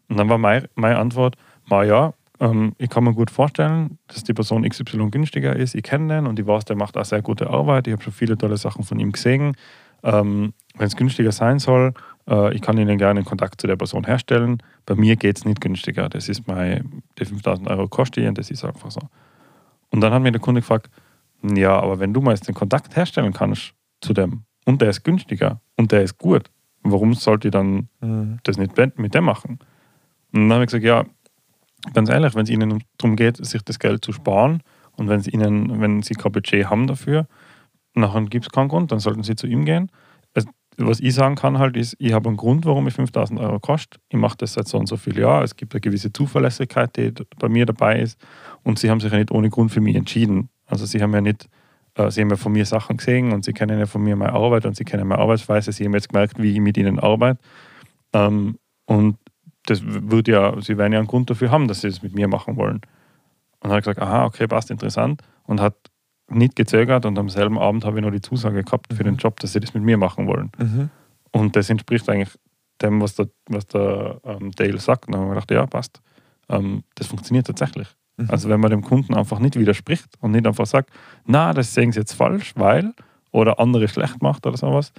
[0.08, 4.24] Und dann war mein, meine Antwort, ma ja, ähm, ich kann mir gut vorstellen, dass
[4.24, 5.74] die Person XY günstiger ist.
[5.74, 7.86] Ich kenne den und ich weiß, der macht auch sehr gute Arbeit.
[7.86, 9.56] Ich habe schon viele tolle Sachen von ihm gesehen.
[10.02, 11.94] Ähm, Wenn es günstiger sein soll,
[12.28, 14.62] äh, ich kann Ihnen gerne einen Kontakt zu der Person herstellen.
[14.84, 16.08] Bei mir geht es nicht günstiger.
[16.08, 19.00] Das ist mein, die 5000 Euro kostet und das ist einfach so.
[19.90, 20.90] Und dann hat mir der Kunde gefragt,
[21.54, 25.04] ja, aber wenn du mal jetzt den Kontakt herstellen kannst zu dem und der ist
[25.04, 26.50] günstiger und der ist gut,
[26.82, 28.38] warum sollte ich dann Mhm.
[28.42, 29.58] das nicht mit dem machen?
[30.32, 31.04] Und dann habe ich gesagt, ja,
[31.92, 34.62] ganz ehrlich, wenn es ihnen darum geht, sich das Geld zu sparen
[34.96, 37.26] und wenn, es ihnen, wenn sie kein Budget haben dafür,
[37.94, 39.90] nachher gibt es keinen Grund, dann sollten sie zu ihm gehen.
[40.78, 43.98] Was ich sagen kann halt ist, ich habe einen Grund, warum ich 5000 Euro kostet.
[44.10, 45.42] Ich mache das seit so und so vielen Jahren.
[45.42, 48.20] Es gibt eine gewisse Zuverlässigkeit, die bei mir dabei ist
[48.62, 50.50] und sie haben sich ja nicht ohne Grund für mich entschieden.
[50.66, 51.48] Also sie haben ja nicht
[51.94, 54.32] äh, Sie haben ja von mir Sachen gesehen und sie kennen ja von mir meine
[54.32, 55.72] Arbeit und sie kennen meine Arbeitsweise.
[55.72, 57.40] Sie haben jetzt gemerkt, wie ich mit ihnen arbeite.
[58.12, 59.16] Ähm, und
[59.66, 62.28] das wird ja, sie werden ja einen Grund dafür haben, dass sie das mit mir
[62.28, 62.80] machen wollen.
[63.60, 65.22] Und hat gesagt, aha, okay, passt, interessant.
[65.44, 65.74] Und hat
[66.28, 69.18] nicht gezögert und am selben Abend habe ich noch die Zusage gehabt für den Mhm.
[69.18, 70.50] Job, dass sie das mit mir machen wollen.
[70.58, 70.90] Mhm.
[71.32, 72.36] Und das entspricht eigentlich
[72.82, 75.06] dem, was der, was der ähm, Dale sagt.
[75.06, 76.00] Und dann haben wir gedacht, ja, passt.
[76.48, 77.88] Ähm, das funktioniert tatsächlich.
[78.16, 78.30] Mhm.
[78.30, 80.90] Also wenn man dem Kunden einfach nicht widerspricht und nicht einfach sagt,
[81.26, 82.94] na, das sehen sie jetzt falsch, weil,
[83.32, 84.92] oder andere schlecht macht oder sowas,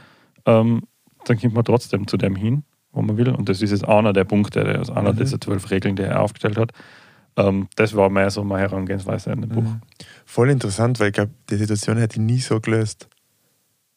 [0.46, 0.84] ähm,
[1.26, 3.30] dann kommt man trotzdem zu dem hin, wo man will.
[3.30, 5.18] Und das ist jetzt einer der Punkte, der- also einer Mhm.
[5.18, 6.72] dieser zwölf Regeln, die er aufgestellt hat.
[7.36, 9.64] Ähm, das war mehr so meine Herangehensweise in dem Buch.
[9.64, 9.82] Mhm.
[10.26, 13.08] Voll interessant, weil ich glaube, die Situation hätte ich nie so gelöst.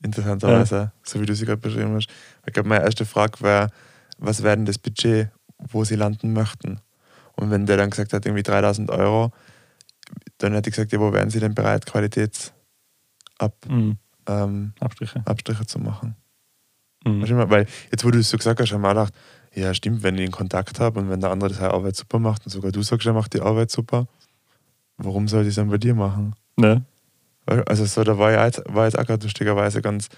[0.02, 2.09] Interessanterweise, so wie du sie gerade beschrieben hast.
[2.46, 3.68] Ich glaube, meine erste Frage wäre,
[4.18, 5.28] was wäre denn das Budget,
[5.59, 6.80] wo sie landen möchten?
[7.40, 9.33] Und wenn der dann gesagt hat, irgendwie 3000 Euro,
[10.38, 12.53] dann hätte ich gesagt, ja, wo wären sie denn bereit, Qualitätsabstriche
[13.68, 13.98] Mhm.
[14.26, 15.22] ähm, Abstriche.
[15.24, 16.16] Abstriche zu machen?
[17.05, 17.22] Mhm.
[17.50, 19.14] Weil jetzt, wo du es so gesagt hast, habe ich mir gedacht,
[19.55, 22.44] ja, stimmt, wenn ich den Kontakt habe und wenn der andere seine Arbeit super macht
[22.44, 24.07] und sogar du sagst, er macht die Arbeit super,
[24.96, 26.35] warum soll ich es dann bei dir machen?
[26.57, 26.85] Ne?
[27.66, 30.09] Also so, da war ja jetzt, war jetzt auch gerade lustigerweise ganz,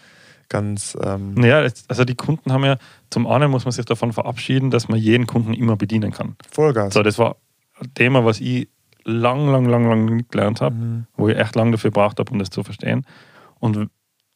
[0.52, 2.76] ganz ähm, Ja, es- also die Kunden haben ja,
[3.10, 6.36] zum einen muss man sich davon verabschieden, dass man jeden Kunden immer bedienen kann.
[6.50, 6.94] Vollgas.
[6.94, 7.36] So, das war
[7.80, 8.68] ein Thema, was ich
[9.04, 11.06] lang, lang, lang, lang nicht gelernt habe, Mhm.
[11.16, 13.04] wo ich echt lange dafür braucht habe, um das zu verstehen.
[13.58, 13.88] Und,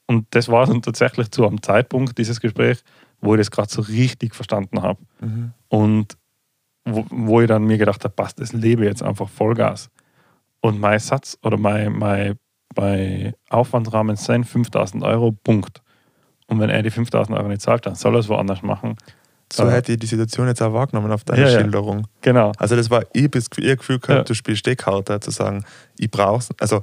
[0.07, 2.83] und das war dann tatsächlich zu einem Zeitpunkt, dieses Gespräch,
[3.21, 5.01] wo ich das gerade so richtig verstanden habe.
[5.21, 5.53] Mhm.
[5.69, 6.17] Und
[6.85, 9.91] wo, wo ich dann mir gedacht habe, passt, das lebe jetzt einfach Vollgas.
[10.61, 12.39] Und mein Satz oder mein, mein,
[12.77, 15.83] mein Aufwandsrahmen sind 5000 Euro, Punkt.
[16.49, 18.97] Und wenn er die 5000 Euro nicht zahlt, dann soll er es woanders machen.
[19.53, 19.71] So Ah.
[19.71, 21.61] hätte ich die Situation jetzt auch wahrgenommen auf deine Ja, ja.
[21.61, 22.07] Schilderung.
[22.21, 22.53] Genau.
[22.59, 24.25] Also das war, das eher Gefühl gehabt, Ja.
[24.25, 25.65] du spielst Steckkarte, zu sagen,
[25.99, 26.83] ich brauch's, also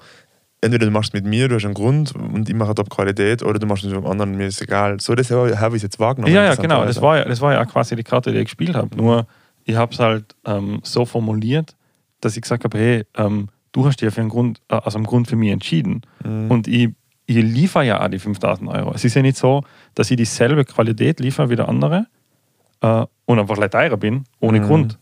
[0.61, 3.59] entweder du machst mit mir, du hast einen Grund und ich mache top Qualität oder
[3.59, 4.99] du machst es mit dem anderen, mir ist egal.
[5.01, 6.33] So das habe ich es jetzt wahrgenommen.
[6.33, 6.85] Ja, ja, genau.
[6.85, 8.95] Das war ja, das war ja auch quasi die Karte, die ich gespielt habe.
[8.95, 9.27] Nur
[9.65, 11.75] ich habe es halt ähm, so formuliert,
[12.21, 14.95] dass ich gesagt habe, hey, ähm, du hast dich ja für einen Grund, äh, aus
[14.95, 16.01] einem Grund für mich entschieden.
[16.23, 16.49] Mhm.
[16.49, 16.89] Und ich,
[17.25, 18.91] ich liefere ja auch die 5000 Euro.
[18.93, 19.63] Es ist ja nicht so,
[19.95, 22.07] dass ich dieselbe Qualität liefere wie der andere
[22.81, 24.63] äh, und einfach gleich teurer bin, ohne Mhm.
[24.67, 24.99] Grund.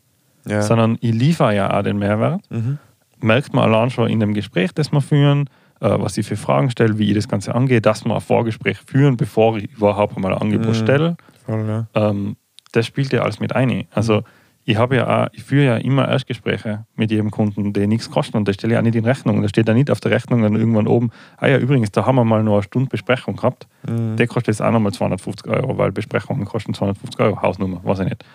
[0.48, 0.62] ja.
[0.62, 2.42] Sondern ich liefere ja auch den Mehrwert.
[2.50, 2.78] Mhm.
[3.22, 5.48] Merkt man allein schon in dem Gespräch, das wir führen,
[5.80, 8.78] äh, was ich für Fragen stelle, wie ich das Ganze angehe, dass wir ein Vorgespräch
[8.86, 10.74] führen, bevor ich überhaupt einmal ein Angebot Mhm.
[10.76, 11.18] stelle.
[11.46, 11.88] Voll, ja.
[11.96, 12.36] Ähm,
[12.72, 13.86] das spielt ja alles mit ein.
[13.92, 14.24] Also
[14.64, 18.38] ich habe ja auch, ich führe ja immer Erstgespräche mit jedem Kunden, die nichts kosten
[18.38, 19.42] und das stelle ich auch nicht in Rechnung.
[19.42, 22.16] Da steht ja nicht auf der Rechnung dann irgendwann oben, ah ja, übrigens, da haben
[22.16, 23.68] wir mal noch eine Stunde Besprechung gehabt.
[23.88, 24.18] Mhm.
[24.18, 28.10] Der kostet jetzt auch nochmal 250 Euro, weil Besprechungen kosten 250 Euro, Hausnummer, weiß ich
[28.10, 28.26] nicht.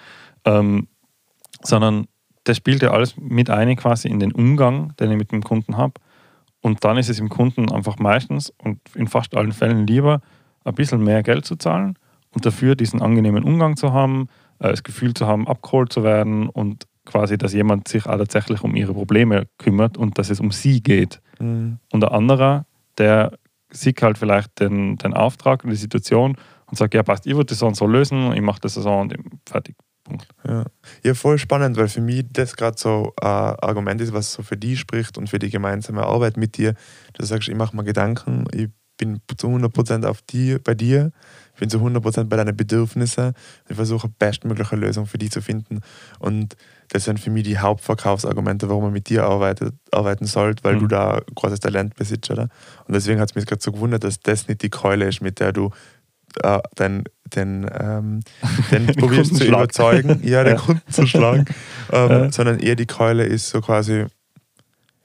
[0.45, 0.89] Ähm,
[1.63, 2.07] sondern
[2.45, 5.77] das spielt ja alles mit ein quasi in den Umgang, den ich mit dem Kunden
[5.77, 5.95] habe.
[6.61, 10.21] Und dann ist es im Kunden einfach meistens und in fast allen Fällen lieber,
[10.65, 11.97] ein bisschen mehr Geld zu zahlen
[12.31, 16.49] und dafür diesen angenehmen Umgang zu haben, äh, das Gefühl zu haben, abgeholt zu werden
[16.49, 20.51] und quasi, dass jemand sich auch tatsächlich um ihre Probleme kümmert und dass es um
[20.51, 21.21] sie geht.
[21.39, 21.79] Mhm.
[21.93, 22.67] Und der andere,
[22.99, 23.39] der
[23.71, 27.47] sieht halt vielleicht den, den Auftrag und die Situation und sagt, ja passt, ich würde
[27.47, 29.17] das so und so lösen, ich mache das so und
[29.49, 29.77] fertig.
[30.05, 30.29] Punkt.
[30.47, 30.65] Ja.
[31.03, 34.57] ja, voll spannend, weil für mich das gerade so ein Argument ist, was so für
[34.57, 36.75] die spricht und für die gemeinsame Arbeit mit dir.
[37.15, 41.13] Du sagst, ich mache mir Gedanken, ich bin zu 100% auf die, bei dir,
[41.55, 43.33] ich bin zu 100% bei deinen Bedürfnissen.
[43.69, 45.81] Ich versuche, eine bestmögliche Lösung für die zu finden.
[46.19, 46.57] Und
[46.91, 50.81] das sind für mich die Hauptverkaufsargumente, warum man mit dir arbeitet, arbeiten sollte, weil Mhm.
[50.81, 52.49] du da großes Talent besitzt, oder?
[52.87, 55.41] Und deswegen hat es mich gerade so gewundert, dass das nicht die Keule ist, mit
[55.41, 55.71] der du
[56.43, 57.05] äh, den,
[57.35, 58.21] den, ähm,
[58.71, 60.61] den Den probierst Kunden zu überzeugen, ja, den Ja.
[60.61, 61.47] Kunden zu schlagen,
[61.93, 62.33] ähm, Ja.
[62.33, 64.05] sondern eher die Keule ist so quasi,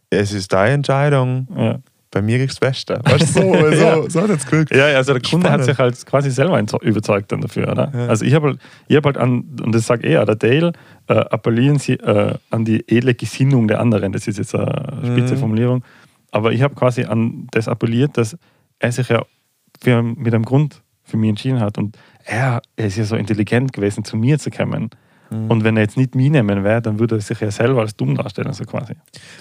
[0.09, 1.79] es ist deine Entscheidung, Ja.
[2.11, 2.99] Bei mir kriegst du das Beste.
[3.05, 4.09] Weißt du, so, so, Ja.
[4.09, 4.75] so hat es gewirkt.
[4.75, 5.65] Ja, also der Kunde hat Spannend.
[5.65, 7.91] sich halt quasi selber überzeugt dann dafür, oder?
[7.93, 8.07] Ja.
[8.07, 10.73] Also ich habe halt, ich hab halt an, und das sagt er, der Dale,
[11.07, 14.11] äh, appellieren Sie äh, an die edle Gesinnung der anderen.
[14.11, 15.39] Das ist jetzt eine spitze Mhm.
[15.39, 15.83] Formulierung.
[16.31, 18.37] Aber ich habe quasi an das appelliert, dass
[18.79, 19.23] er sich ja
[19.81, 21.77] für, mit einem Grund für mich entschieden hat.
[21.77, 24.89] Und er, er ist ja so intelligent gewesen, zu mir zu kommen.
[25.31, 25.49] Mhm.
[25.49, 27.95] Und wenn er jetzt nicht mich nehmen wäre, dann würde er sich ja selber als
[27.95, 28.95] dumm darstellen, so quasi.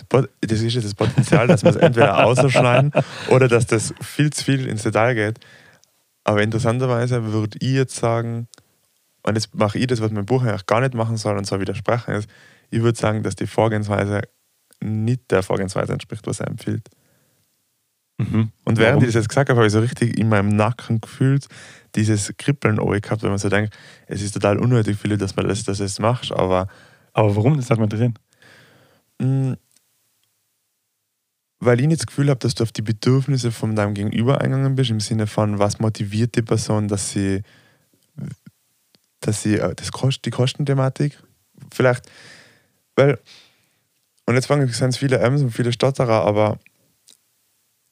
[0.09, 2.93] Das ist jetzt das Potenzial, dass wir es entweder ausschneiden
[3.29, 5.41] oder dass das viel zu viel ins Detail geht.
[6.23, 8.47] Aber interessanterweise würde ich jetzt sagen,
[9.23, 11.61] und jetzt mache ich das, was mein Buch eigentlich gar nicht machen soll und zwar
[11.61, 12.31] widersprechen ist,
[12.71, 14.23] ich würde sagen, dass die Vorgehensweise
[14.81, 16.89] nicht der Vorgehensweise entspricht, was er empfiehlt.
[18.19, 18.53] Mhm.
[18.65, 19.03] Und während Warum?
[19.03, 21.47] ich das jetzt gesagt habe, habe ich so richtig in meinem Nacken gefühlt,
[21.95, 23.77] dieses Kribbeln gehabt, wenn man so denkt,
[24.07, 26.69] es ist total unnötig, Philipp, dass man das, dass das machst, aber
[27.13, 27.57] Aber warum?
[27.57, 28.17] Das hat mich interessiert.
[29.21, 29.57] mh,
[31.59, 34.77] weil ich nicht das Gefühl habe, dass du auf die Bedürfnisse von deinem Gegenüber eingegangen
[34.77, 37.43] bist, im Sinne von, was motiviert die Person, dass sie,
[39.21, 41.21] dass sie äh, das Kost, die Kostenthematik,
[41.75, 42.09] vielleicht,
[42.97, 43.19] weil,
[44.27, 46.59] und jetzt fangen es viele M's und viele Stotterer, aber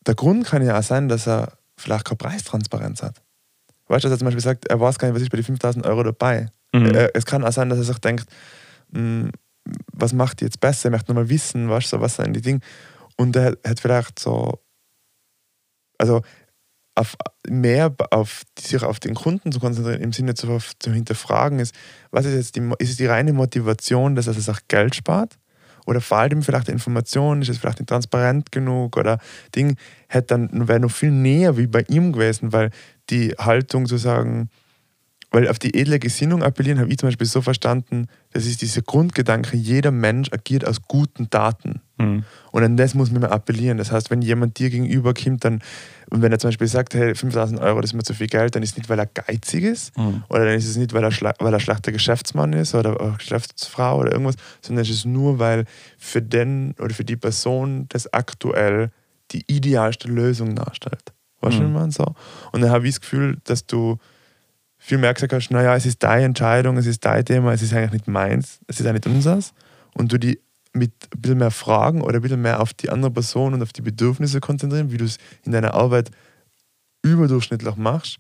[0.07, 3.21] der Grund kann ja auch sein, dass er vielleicht keine Preistransparenz hat.
[3.89, 5.45] Weißt du, dass er zum Beispiel sagt, er weiß gar nicht, was ist bei den
[5.45, 6.51] 5000 Euro dabei.
[6.75, 6.95] Mhm.
[6.95, 8.27] Äh, Es kann auch sein, dass er sich denkt,
[8.93, 9.31] mh,
[9.93, 10.89] was macht die jetzt besser?
[10.89, 12.61] Er möchte nochmal wissen, weißt du, was sind die Dinge.
[13.17, 14.61] Und er hat vielleicht so,
[15.99, 16.23] also
[16.95, 17.17] auf
[17.49, 21.75] mehr auf, sich auf den Kunden zu konzentrieren, im Sinne zu, zu hinterfragen, ist,
[22.11, 25.39] was ist jetzt die, ist es die reine Motivation, dass er sich auch Geld spart?
[25.87, 29.19] Oder fehlt ihm vielleicht die Information, ist es vielleicht nicht transparent genug oder
[29.55, 29.77] Ding,
[30.09, 32.71] hätte dann wäre noch viel näher wie bei ihm gewesen, weil
[33.11, 34.51] die Haltung zu sagen,
[35.31, 38.81] weil auf die edle Gesinnung appellieren, habe ich zum Beispiel so verstanden, das ist dieser
[38.81, 41.83] Grundgedanke, jeder Mensch agiert aus guten Taten.
[41.99, 42.25] Mhm.
[42.51, 43.77] Und an das muss man immer appellieren.
[43.77, 45.61] Das heißt, wenn jemand dir gegenüber kommt, dann,
[46.09, 48.55] und wenn er zum Beispiel sagt, hey, 5000 Euro, das ist mir zu viel Geld,
[48.55, 50.25] dann ist es nicht, weil er geizig ist, Mhm.
[50.31, 53.99] oder dann ist es nicht, weil er, schle weil er schlechter Geschäftsmann ist oder Geschäftsfrau
[53.99, 55.67] oder irgendwas, sondern es ist nur, weil
[55.99, 58.93] für den oder für die Person das aktuell
[59.33, 61.13] die idealste Lösung darstellt.
[61.41, 61.73] Weißt du, Mhm.
[61.73, 62.05] man so?
[62.53, 63.99] Und dann habe ich das Gefühl, dass du
[64.77, 67.73] viel mehr gesagt hast, naja, es ist deine Entscheidung, es ist dein Thema, es ist
[67.73, 69.53] eigentlich nicht meins, es ist auch nicht unseres.
[69.95, 70.41] Und du die
[70.73, 73.73] mit ein bisschen mehr Fragen oder ein bisschen mehr auf die andere Person und auf
[73.73, 76.11] die Bedürfnisse konzentrieren, wie du es in deiner Arbeit
[77.03, 78.19] überdurchschnittlich machst,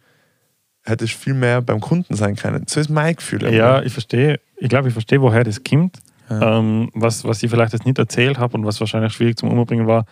[0.84, 2.64] hättest viel mehr beim Kunden sein können.
[2.68, 3.52] So ist mein Gefühl.
[3.52, 4.40] Ja, ich verstehe.
[4.56, 5.98] Ich glaube, ich verstehe, woher das kommt.
[6.30, 6.58] Ja.
[6.58, 9.86] Ähm, was, was ich vielleicht jetzt nicht erzählt habe und was wahrscheinlich schwierig zum Umbringen
[9.86, 10.04] war,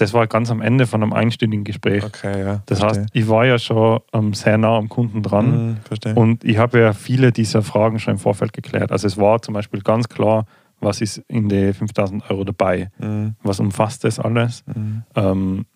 [0.00, 2.04] das war ganz am Ende von einem einstündigen Gespräch.
[2.04, 2.62] Okay, ja.
[2.66, 3.02] Das verstehe.
[3.02, 6.14] heißt, ich war ja schon ähm, sehr nah am Kunden dran Mhm, verstehe.
[6.14, 8.92] und ich habe ja viele dieser Fragen schon im Vorfeld geklärt.
[8.92, 10.46] Also es war zum Beispiel ganz klar,
[10.80, 12.90] was ist in die 5000 Euro dabei?
[12.98, 14.64] Mhm, Was umfasst das alles?
[14.66, 15.66] mhm, Ähm,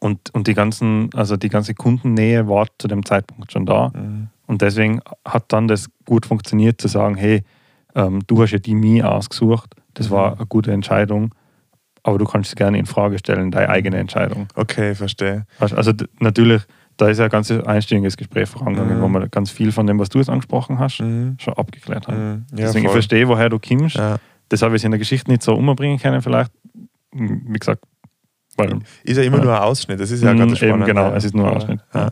[0.00, 3.90] und, und die ganzen, also die ganze Kundennähe war zu dem Zeitpunkt schon da.
[3.94, 7.42] mhm, Und deswegen hat dann das gut funktioniert, zu sagen, hey,
[7.94, 10.36] ähm, du hast ja die Mi ausgesucht, das war Mhm.
[10.38, 11.34] eine gute Entscheidung,
[12.04, 14.46] aber du kannst es gerne in Frage stellen, deine eigene Entscheidung.
[14.54, 15.46] Okay, verstehe.
[15.58, 16.62] Also natürlich,
[16.96, 19.02] da ist ja ein ganz einstündiges Gespräch vorangegangen, Mhm.
[19.02, 22.16] wo wir ganz viel von dem, was du jetzt angesprochen hast, Mhm, schon abgeklärt haben.
[22.16, 23.96] mhm, ja, deswegen ich verstehe, woher du kommst.
[23.96, 24.18] Ja.
[24.50, 26.52] Das habe ich in der Geschichte nicht so umbringen können, vielleicht.
[27.12, 27.82] Wie gesagt,
[28.56, 29.44] weil Ist ja immer Ja.
[29.44, 30.86] nur ein Ausschnitt, das ist ja Mhm, ganz eben, spannend.
[30.86, 31.16] genau, ja.
[31.16, 31.56] es ist nur ein.
[31.56, 32.08] Ausschnitt, Ja.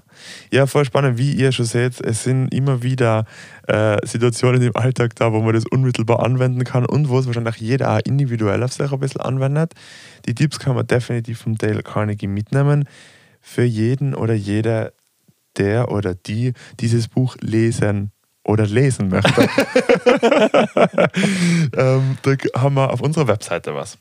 [0.51, 0.67] ja.
[0.67, 3.25] voll spannend, wie ihr schon seht, es sind immer wieder
[3.69, 7.57] äh, Situationen im Alltag da, wo man das unmittelbar anwenden kann und wo es wahrscheinlich
[7.57, 9.73] jeder auch individuell auf sich ein bisschen anwendet.
[10.27, 12.89] Die Tipps kann man definitiv vom Dale Carnegie mitnehmen.
[13.41, 14.93] Für jeden oder jede,
[15.59, 18.13] der oder die dieses Buch lesen
[18.45, 19.43] oder lesen möchte.
[21.77, 23.99] ähm, da haben wir auf unserer Webseite was.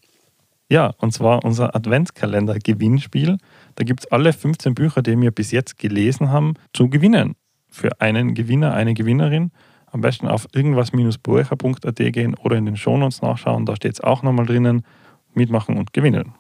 [0.72, 3.40] Ja, und zwar unser Adventskalender-Gewinnspiel.
[3.76, 7.36] Da gibt es alle 15 Bücher, die wir bis jetzt gelesen haben, zu gewinnen.
[7.68, 9.52] Für einen Gewinner, eine Gewinnerin.
[9.88, 13.66] Am besten auf irgendwas-bucher.at gehen oder in den Shownotes nachschauen.
[13.66, 14.86] Da steht es auch nochmal drinnen.
[15.34, 16.36] Mitmachen und gewinnen.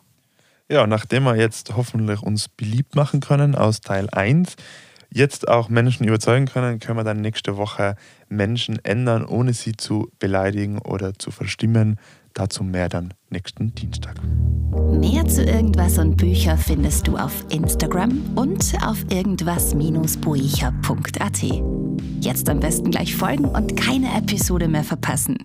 [0.69, 4.55] Ja, nachdem wir jetzt hoffentlich uns beliebt machen können aus Teil 1,
[5.13, 7.97] jetzt auch Menschen überzeugen können, können wir dann nächste Woche
[8.29, 11.99] Menschen ändern, ohne sie zu beleidigen oder zu verstimmen.
[12.33, 14.15] Dazu mehr dann nächsten Dienstag.
[14.91, 21.43] Mehr zu irgendwas und Bücher findest du auf Instagram und auf irgendwas-buecher.at.
[22.21, 25.37] Jetzt am besten gleich folgen und keine Episode mehr verpassen.